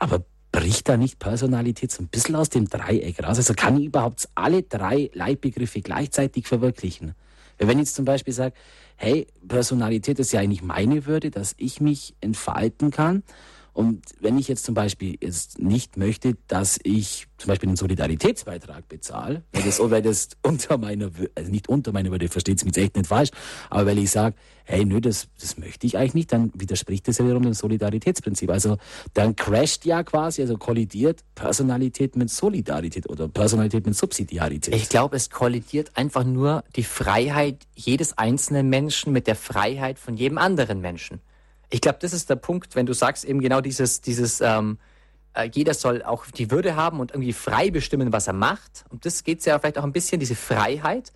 Aber 0.00 0.24
bricht 0.50 0.88
da 0.88 0.96
nicht 0.96 1.20
Personalität 1.20 1.92
so 1.92 2.02
ein 2.02 2.08
bisschen 2.08 2.34
aus 2.34 2.50
dem 2.50 2.68
Dreieck 2.68 3.22
raus? 3.22 3.38
Also 3.38 3.54
kann 3.54 3.78
ich 3.78 3.86
überhaupt 3.86 4.28
alle 4.34 4.64
drei 4.64 5.08
Leitbegriffe 5.14 5.80
gleichzeitig 5.80 6.48
verwirklichen? 6.48 7.14
Wenn 7.58 7.78
ich 7.78 7.84
jetzt 7.84 7.94
zum 7.94 8.04
Beispiel 8.04 8.34
sage, 8.34 8.54
hey, 8.96 9.28
Personalität 9.46 10.18
ist 10.18 10.32
ja 10.32 10.40
eigentlich 10.40 10.62
meine 10.62 11.06
Würde, 11.06 11.30
dass 11.30 11.54
ich 11.56 11.80
mich 11.80 12.16
entfalten 12.20 12.90
kann 12.90 13.22
und 13.74 14.02
wenn 14.20 14.38
ich 14.38 14.48
jetzt 14.48 14.64
zum 14.64 14.74
Beispiel 14.74 15.16
jetzt 15.20 15.58
nicht 15.58 15.96
möchte, 15.96 16.36
dass 16.46 16.78
ich 16.82 17.26
zum 17.38 17.48
Beispiel 17.48 17.70
einen 17.70 17.76
Solidaritätsbeitrag 17.76 18.86
bezahle, 18.88 19.42
weil 19.52 19.62
das, 19.62 19.80
weil 19.80 20.02
das 20.02 20.28
unter 20.42 20.76
meiner, 20.76 21.10
also 21.34 21.50
nicht 21.50 21.68
unter 21.68 21.92
meiner 21.92 22.10
Würde, 22.10 22.28
versteht 22.28 22.58
es 22.58 22.64
mich 22.64 22.76
jetzt 22.76 22.84
echt 22.84 22.96
nicht 22.96 23.06
falsch, 23.06 23.30
aber 23.70 23.86
weil 23.86 23.98
ich 23.98 24.10
sage, 24.10 24.36
hey, 24.64 24.84
nö, 24.84 25.00
das, 25.00 25.28
das 25.40 25.56
möchte 25.56 25.86
ich 25.86 25.96
eigentlich 25.96 26.14
nicht, 26.14 26.32
dann 26.32 26.52
widerspricht 26.54 27.08
das 27.08 27.18
ja 27.18 27.24
wiederum 27.24 27.42
dem 27.42 27.54
Solidaritätsprinzip. 27.54 28.50
Also 28.50 28.76
dann 29.14 29.36
crasht 29.36 29.86
ja 29.86 30.02
quasi, 30.02 30.42
also 30.42 30.58
kollidiert 30.58 31.20
Personalität 31.34 32.14
mit 32.14 32.30
Solidarität 32.30 33.08
oder 33.08 33.28
Personalität 33.28 33.86
mit 33.86 33.96
Subsidiarität. 33.96 34.74
Ich 34.74 34.88
glaube, 34.88 35.16
es 35.16 35.30
kollidiert 35.30 35.96
einfach 35.96 36.24
nur 36.24 36.62
die 36.76 36.84
Freiheit 36.84 37.66
jedes 37.74 38.18
einzelnen 38.18 38.68
Menschen 38.68 39.12
mit 39.12 39.26
der 39.26 39.36
Freiheit 39.36 39.98
von 39.98 40.16
jedem 40.16 40.38
anderen 40.38 40.80
Menschen. 40.80 41.20
Ich 41.72 41.80
glaube, 41.80 41.98
das 42.02 42.12
ist 42.12 42.28
der 42.28 42.36
Punkt, 42.36 42.76
wenn 42.76 42.84
du 42.84 42.92
sagst 42.92 43.24
eben 43.24 43.40
genau 43.40 43.62
dieses, 43.62 44.02
dieses, 44.02 44.42
ähm, 44.42 44.78
äh, 45.32 45.48
jeder 45.50 45.72
soll 45.72 46.02
auch 46.02 46.26
die 46.26 46.50
Würde 46.50 46.76
haben 46.76 47.00
und 47.00 47.12
irgendwie 47.12 47.32
frei 47.32 47.70
bestimmen, 47.70 48.12
was 48.12 48.26
er 48.26 48.34
macht. 48.34 48.84
Und 48.90 49.06
das 49.06 49.24
geht 49.24 49.42
ja 49.46 49.58
vielleicht 49.58 49.78
auch 49.78 49.84
ein 49.84 49.92
bisschen, 49.92 50.20
diese 50.20 50.34
Freiheit. 50.34 51.12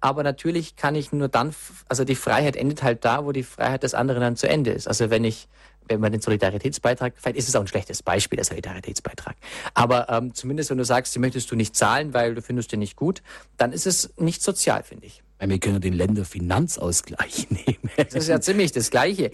Aber 0.00 0.22
natürlich 0.22 0.76
kann 0.76 0.94
ich 0.94 1.12
nur 1.12 1.28
dann, 1.28 1.54
also 1.88 2.04
die 2.04 2.16
Freiheit 2.16 2.54
endet 2.54 2.82
halt 2.82 3.06
da, 3.06 3.24
wo 3.24 3.32
die 3.32 3.42
Freiheit 3.42 3.82
des 3.82 3.94
anderen 3.94 4.20
dann 4.20 4.36
zu 4.36 4.46
Ende 4.46 4.72
ist. 4.72 4.86
Also 4.86 5.08
wenn 5.08 5.24
ich, 5.24 5.48
wenn 5.88 6.00
man 6.00 6.12
den 6.12 6.20
Solidaritätsbeitrag, 6.20 7.14
vielleicht 7.16 7.38
ist 7.38 7.48
es 7.48 7.56
auch 7.56 7.62
ein 7.62 7.66
schlechtes 7.66 8.02
Beispiel, 8.02 8.36
der 8.36 8.44
Solidaritätsbeitrag. 8.44 9.36
Aber 9.72 10.10
ähm, 10.10 10.34
zumindest 10.34 10.68
wenn 10.68 10.76
du 10.76 10.84
sagst, 10.84 11.14
die 11.14 11.18
möchtest 11.18 11.50
du 11.50 11.56
nicht 11.56 11.74
zahlen, 11.74 12.12
weil 12.12 12.34
du 12.34 12.42
findest 12.42 12.72
den 12.72 12.80
nicht 12.80 12.96
gut, 12.96 13.22
dann 13.56 13.72
ist 13.72 13.86
es 13.86 14.12
nicht 14.18 14.42
sozial, 14.42 14.82
finde 14.82 15.06
ich. 15.06 15.22
Ja, 15.44 15.50
wir 15.50 15.58
können 15.58 15.82
den 15.82 15.92
Länderfinanzausgleich 15.92 17.48
nehmen. 17.50 17.90
Das 17.96 18.14
ist 18.14 18.28
ja 18.28 18.40
ziemlich 18.40 18.72
das 18.72 18.90
Gleiche. 18.90 19.30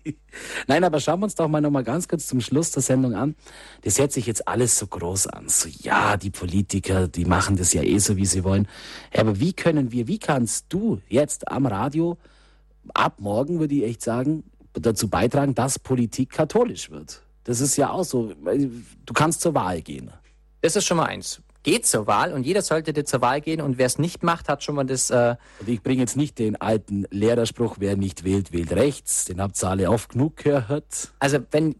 Nein, 0.68 0.84
aber 0.84 1.00
schauen 1.00 1.20
wir 1.20 1.24
uns 1.24 1.34
doch 1.34 1.48
mal 1.48 1.60
noch 1.60 1.70
mal 1.70 1.84
ganz 1.84 2.08
kurz 2.08 2.26
zum 2.26 2.40
Schluss 2.40 2.70
der 2.70 2.82
Sendung 2.82 3.14
an. 3.14 3.34
Das 3.82 3.98
hört 3.98 4.10
sich 4.10 4.26
jetzt 4.26 4.48
alles 4.48 4.78
so 4.78 4.86
groß 4.86 5.26
an. 5.26 5.50
So, 5.50 5.68
ja, 5.68 6.16
die 6.16 6.30
Politiker, 6.30 7.08
die 7.08 7.26
machen 7.26 7.56
das 7.56 7.74
ja 7.74 7.82
eh 7.82 7.98
so, 7.98 8.16
wie 8.16 8.24
sie 8.24 8.42
wollen. 8.42 8.66
Ja, 9.12 9.20
aber 9.20 9.38
wie 9.38 9.52
können 9.52 9.92
wir, 9.92 10.08
wie 10.08 10.18
kannst 10.18 10.64
du 10.70 11.02
jetzt 11.08 11.46
am 11.48 11.66
Radio 11.66 12.16
ab 12.94 13.16
morgen, 13.18 13.60
würde 13.60 13.74
ich 13.74 13.84
echt 13.84 14.00
sagen, 14.00 14.44
dazu 14.72 15.08
beitragen, 15.08 15.54
dass 15.54 15.78
Politik 15.78 16.30
katholisch 16.30 16.90
wird? 16.90 17.20
Das 17.44 17.60
ist 17.60 17.76
ja 17.76 17.90
auch 17.90 18.04
so. 18.04 18.32
Du 18.32 19.12
kannst 19.12 19.42
zur 19.42 19.52
Wahl 19.52 19.82
gehen. 19.82 20.10
Das 20.62 20.74
ist 20.74 20.86
schon 20.86 20.96
mal 20.96 21.04
eins 21.04 21.42
geht 21.64 21.86
zur 21.86 22.06
Wahl 22.06 22.32
und 22.32 22.46
jeder 22.46 22.62
sollte 22.62 23.04
zur 23.04 23.20
Wahl 23.20 23.40
gehen 23.40 23.60
und 23.60 23.78
wer 23.78 23.86
es 23.86 23.98
nicht 23.98 24.22
macht, 24.22 24.48
hat 24.48 24.62
schon 24.62 24.76
mal 24.76 24.84
das. 24.84 25.10
Äh 25.10 25.34
und 25.58 25.68
ich 25.68 25.82
bringe 25.82 26.00
jetzt 26.00 26.16
nicht 26.16 26.38
den 26.38 26.60
alten 26.60 27.06
Lehrerspruch, 27.10 27.76
wer 27.80 27.96
nicht 27.96 28.22
wählt, 28.22 28.52
wählt 28.52 28.72
rechts. 28.72 29.24
Den 29.24 29.40
habt 29.40 29.60
ihr 29.62 29.68
alle 29.68 29.90
oft 29.90 30.10
genug 30.10 30.36
gehört. 30.36 31.12
Also 31.18 31.38
wenn 31.50 31.74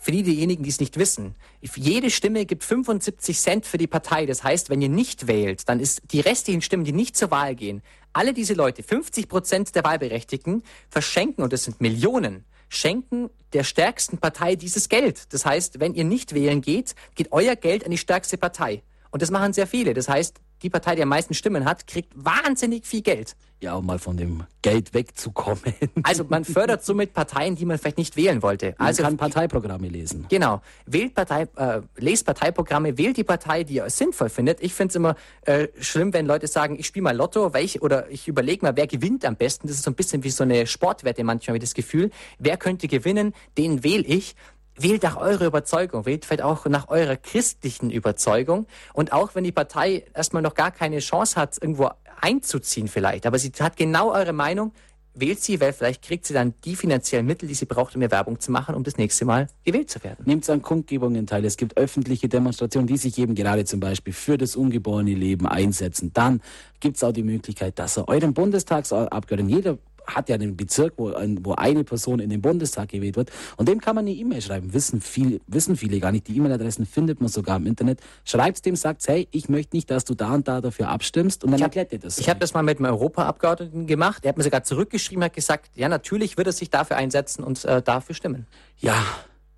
für 0.00 0.12
diejenigen, 0.12 0.62
die 0.62 0.70
es 0.70 0.80
nicht 0.80 0.98
wissen, 0.98 1.34
jede 1.76 2.10
Stimme 2.10 2.44
gibt 2.46 2.62
75 2.62 3.38
Cent 3.38 3.66
für 3.66 3.78
die 3.78 3.86
Partei. 3.86 4.26
Das 4.26 4.44
heißt, 4.44 4.70
wenn 4.70 4.82
ihr 4.82 4.88
nicht 4.88 5.26
wählt, 5.26 5.68
dann 5.68 5.80
ist 5.80 6.02
die 6.12 6.20
restlichen 6.20 6.62
Stimmen, 6.62 6.84
die 6.84 6.92
nicht 6.92 7.16
zur 7.16 7.30
Wahl 7.30 7.54
gehen, 7.54 7.82
alle 8.12 8.32
diese 8.32 8.54
Leute, 8.54 8.82
50 8.82 9.28
Prozent 9.28 9.74
der 9.74 9.82
Wahlberechtigten, 9.82 10.62
verschenken, 10.88 11.42
und 11.42 11.52
das 11.52 11.64
sind 11.64 11.80
Millionen, 11.80 12.44
schenken 12.68 13.30
der 13.54 13.64
stärksten 13.64 14.18
Partei 14.18 14.56
dieses 14.56 14.88
Geld. 14.88 15.32
Das 15.32 15.46
heißt, 15.46 15.80
wenn 15.80 15.94
ihr 15.94 16.04
nicht 16.04 16.34
wählen 16.34 16.60
geht, 16.60 16.94
geht 17.14 17.32
euer 17.32 17.56
Geld 17.56 17.84
an 17.84 17.90
die 17.90 17.98
stärkste 17.98 18.36
Partei. 18.36 18.82
Und 19.14 19.22
das 19.22 19.30
machen 19.30 19.52
sehr 19.52 19.68
viele. 19.68 19.94
Das 19.94 20.08
heißt, 20.08 20.40
die 20.62 20.70
Partei, 20.70 20.96
die 20.96 21.02
am 21.02 21.08
meisten 21.08 21.34
Stimmen 21.34 21.66
hat, 21.66 21.86
kriegt 21.86 22.12
wahnsinnig 22.16 22.84
viel 22.84 23.00
Geld. 23.00 23.36
Ja, 23.60 23.76
um 23.76 23.86
mal 23.86 24.00
von 24.00 24.16
dem 24.16 24.42
Geld 24.60 24.92
wegzukommen. 24.92 25.72
Also 26.02 26.24
man 26.28 26.44
fördert 26.44 26.84
somit 26.84 27.14
Parteien, 27.14 27.54
die 27.54 27.64
man 27.64 27.78
vielleicht 27.78 27.96
nicht 27.96 28.16
wählen 28.16 28.42
wollte. 28.42 28.74
Man 28.76 28.88
also 28.88 29.04
kann 29.04 29.16
Parteiprogramme 29.16 29.88
lesen. 29.88 30.26
Genau. 30.28 30.62
Wählt 30.86 31.14
Partei, 31.14 31.46
äh, 31.56 31.80
lest 31.96 32.26
Parteiprogramme, 32.26 32.98
wählt 32.98 33.16
die 33.16 33.22
Partei, 33.24 33.62
die 33.62 33.74
ihr 33.74 33.88
sinnvoll 33.88 34.30
findet. 34.30 34.60
Ich 34.60 34.74
finde 34.74 34.90
es 34.90 34.96
immer 34.96 35.14
äh, 35.42 35.68
schlimm, 35.78 36.12
wenn 36.12 36.26
Leute 36.26 36.48
sagen, 36.48 36.76
ich 36.76 36.86
spiele 36.86 37.04
mal 37.04 37.16
Lotto, 37.16 37.54
welch, 37.54 37.80
oder 37.80 38.10
ich 38.10 38.26
überlege 38.26 38.66
mal, 38.66 38.76
wer 38.76 38.88
gewinnt 38.88 39.24
am 39.24 39.36
besten. 39.36 39.68
Das 39.68 39.76
ist 39.76 39.84
so 39.84 39.92
ein 39.92 39.94
bisschen 39.94 40.24
wie 40.24 40.30
so 40.30 40.42
eine 40.42 40.66
Sportwette 40.66 41.22
manchmal, 41.22 41.54
wie 41.54 41.60
das 41.60 41.74
Gefühl. 41.74 42.10
Wer 42.40 42.56
könnte 42.56 42.88
gewinnen? 42.88 43.32
Den 43.56 43.84
wähle 43.84 44.04
ich 44.04 44.34
wählt 44.76 45.02
nach 45.02 45.16
eurer 45.16 45.46
Überzeugung, 45.46 46.06
wählt 46.06 46.24
vielleicht 46.24 46.42
auch 46.42 46.66
nach 46.66 46.88
eurer 46.88 47.16
christlichen 47.16 47.90
Überzeugung. 47.90 48.66
Und 48.92 49.12
auch 49.12 49.34
wenn 49.34 49.44
die 49.44 49.52
Partei 49.52 50.04
erstmal 50.14 50.42
noch 50.42 50.54
gar 50.54 50.70
keine 50.70 50.98
Chance 50.98 51.40
hat, 51.40 51.56
irgendwo 51.60 51.90
einzuziehen 52.20 52.88
vielleicht, 52.88 53.26
aber 53.26 53.38
sie 53.38 53.52
hat 53.60 53.76
genau 53.76 54.12
eure 54.12 54.32
Meinung, 54.32 54.72
wählt 55.14 55.40
sie, 55.40 55.60
weil 55.60 55.72
vielleicht 55.72 56.02
kriegt 56.02 56.26
sie 56.26 56.34
dann 56.34 56.54
die 56.64 56.76
finanziellen 56.76 57.24
Mittel, 57.24 57.48
die 57.48 57.54
sie 57.54 57.66
braucht, 57.66 57.94
um 57.94 58.00
mehr 58.00 58.10
Werbung 58.10 58.40
zu 58.40 58.50
machen, 58.50 58.74
um 58.74 58.82
das 58.82 58.96
nächste 58.96 59.24
Mal 59.24 59.48
gewählt 59.64 59.90
zu 59.90 60.02
werden. 60.02 60.24
Nehmt 60.26 60.48
an 60.50 60.60
Kundgebungen 60.60 61.26
teil. 61.26 61.44
Es 61.44 61.56
gibt 61.56 61.76
öffentliche 61.76 62.28
Demonstrationen, 62.28 62.86
die 62.86 62.96
sich 62.96 63.16
eben 63.18 63.34
gerade 63.34 63.64
zum 63.64 63.80
Beispiel 63.80 64.12
für 64.12 64.36
das 64.38 64.56
ungeborene 64.56 65.14
Leben 65.14 65.46
einsetzen. 65.46 66.12
Dann 66.12 66.40
gibt 66.80 66.96
es 66.96 67.04
auch 67.04 67.12
die 67.12 67.22
Möglichkeit, 67.22 67.78
dass 67.78 67.96
ihr 67.96 68.08
euren 68.08 68.34
Bundestagsabgeordneten, 68.34 69.48
jeder 69.48 69.78
hat 70.06 70.28
ja 70.28 70.34
einen 70.34 70.56
Bezirk, 70.56 70.94
wo, 70.96 71.12
wo 71.42 71.52
eine 71.54 71.84
Person 71.84 72.20
in 72.20 72.30
den 72.30 72.40
Bundestag 72.40 72.90
gewählt 72.90 73.16
wird. 73.16 73.30
Und 73.56 73.68
dem 73.68 73.80
kann 73.80 73.94
man 73.94 74.04
eine 74.04 74.14
E-Mail 74.14 74.42
schreiben. 74.42 74.72
Wissen, 74.72 75.00
viel, 75.00 75.40
wissen 75.46 75.76
viele 75.76 76.00
gar 76.00 76.12
nicht. 76.12 76.28
Die 76.28 76.36
E-Mail-Adressen 76.36 76.86
findet 76.86 77.20
man 77.20 77.28
sogar 77.28 77.56
im 77.56 77.66
Internet. 77.66 78.00
Schreibt 78.24 78.64
dem, 78.66 78.76
sagt, 78.76 79.06
hey, 79.08 79.28
ich 79.30 79.48
möchte 79.48 79.76
nicht, 79.76 79.90
dass 79.90 80.04
du 80.04 80.14
da 80.14 80.34
und 80.34 80.48
da 80.48 80.60
dafür 80.60 80.88
abstimmst. 80.88 81.44
Und 81.44 81.52
dann 81.52 81.60
hab, 81.60 81.68
erklärt 81.68 81.92
ihr 81.92 81.98
das. 81.98 82.18
Ich 82.18 82.28
habe 82.28 82.40
das 82.40 82.54
mal 82.54 82.62
mit 82.62 82.78
einem 82.78 82.90
Europaabgeordneten 82.92 83.86
gemacht. 83.86 84.24
Er 84.24 84.30
hat 84.30 84.36
mir 84.36 84.44
sogar 84.44 84.64
zurückgeschrieben, 84.64 85.24
hat 85.24 85.34
gesagt, 85.34 85.70
ja, 85.76 85.88
natürlich 85.88 86.36
wird 86.36 86.46
er 86.46 86.52
sich 86.52 86.70
dafür 86.70 86.96
einsetzen 86.96 87.44
und 87.44 87.64
äh, 87.64 87.82
dafür 87.82 88.14
stimmen. 88.14 88.46
Ja, 88.78 88.96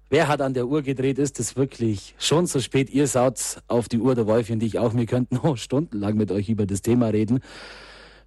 Wer 0.08 0.28
hat 0.28 0.40
an 0.40 0.54
der 0.54 0.68
Uhr 0.68 0.82
gedreht? 0.82 1.18
Ist 1.18 1.40
es 1.40 1.56
wirklich 1.56 2.14
schon 2.18 2.46
so 2.46 2.60
spät? 2.60 2.90
Ihr 2.90 3.08
saut 3.08 3.60
auf 3.66 3.88
die 3.88 3.98
Uhr, 3.98 4.14
der 4.14 4.28
Wolfi 4.28 4.52
und 4.52 4.62
ich 4.62 4.78
auch. 4.78 4.94
Wir 4.94 5.06
könnten 5.06 5.38
oh, 5.42 5.56
stundenlang 5.56 6.16
mit 6.16 6.30
euch 6.30 6.48
über 6.48 6.64
das 6.64 6.82
Thema 6.82 7.08
reden. 7.08 7.40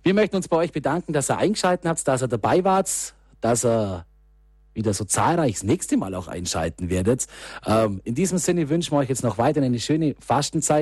Wir 0.04 0.14
möchten 0.14 0.36
uns 0.36 0.48
bei 0.48 0.58
euch 0.58 0.72
bedanken, 0.72 1.14
dass 1.14 1.30
ihr 1.30 1.38
eingeschaltet 1.38 1.86
habt, 1.86 2.08
dass 2.08 2.22
ihr 2.22 2.28
dabei 2.28 2.64
wart, 2.64 3.14
dass 3.42 3.66
ihr 3.66 4.06
wieder 4.74 4.94
so 4.94 5.04
zahlreich 5.04 5.56
das 5.56 5.64
nächste 5.64 5.98
Mal 5.98 6.16
auch 6.16 6.28
einschalten 6.28 6.90
werdet. 6.90 7.28
Ähm, 7.66 8.02
in 8.06 8.16
diesem 8.16 8.38
Sinne 8.38 8.70
wünschen 8.70 8.94
wir 8.94 9.00
euch 9.00 9.10
jetzt 9.10 9.24
noch 9.24 9.38
weiter 9.38 9.62
eine 9.62 9.80
schöne 9.80 10.16
Fastenzeit. 10.20 10.78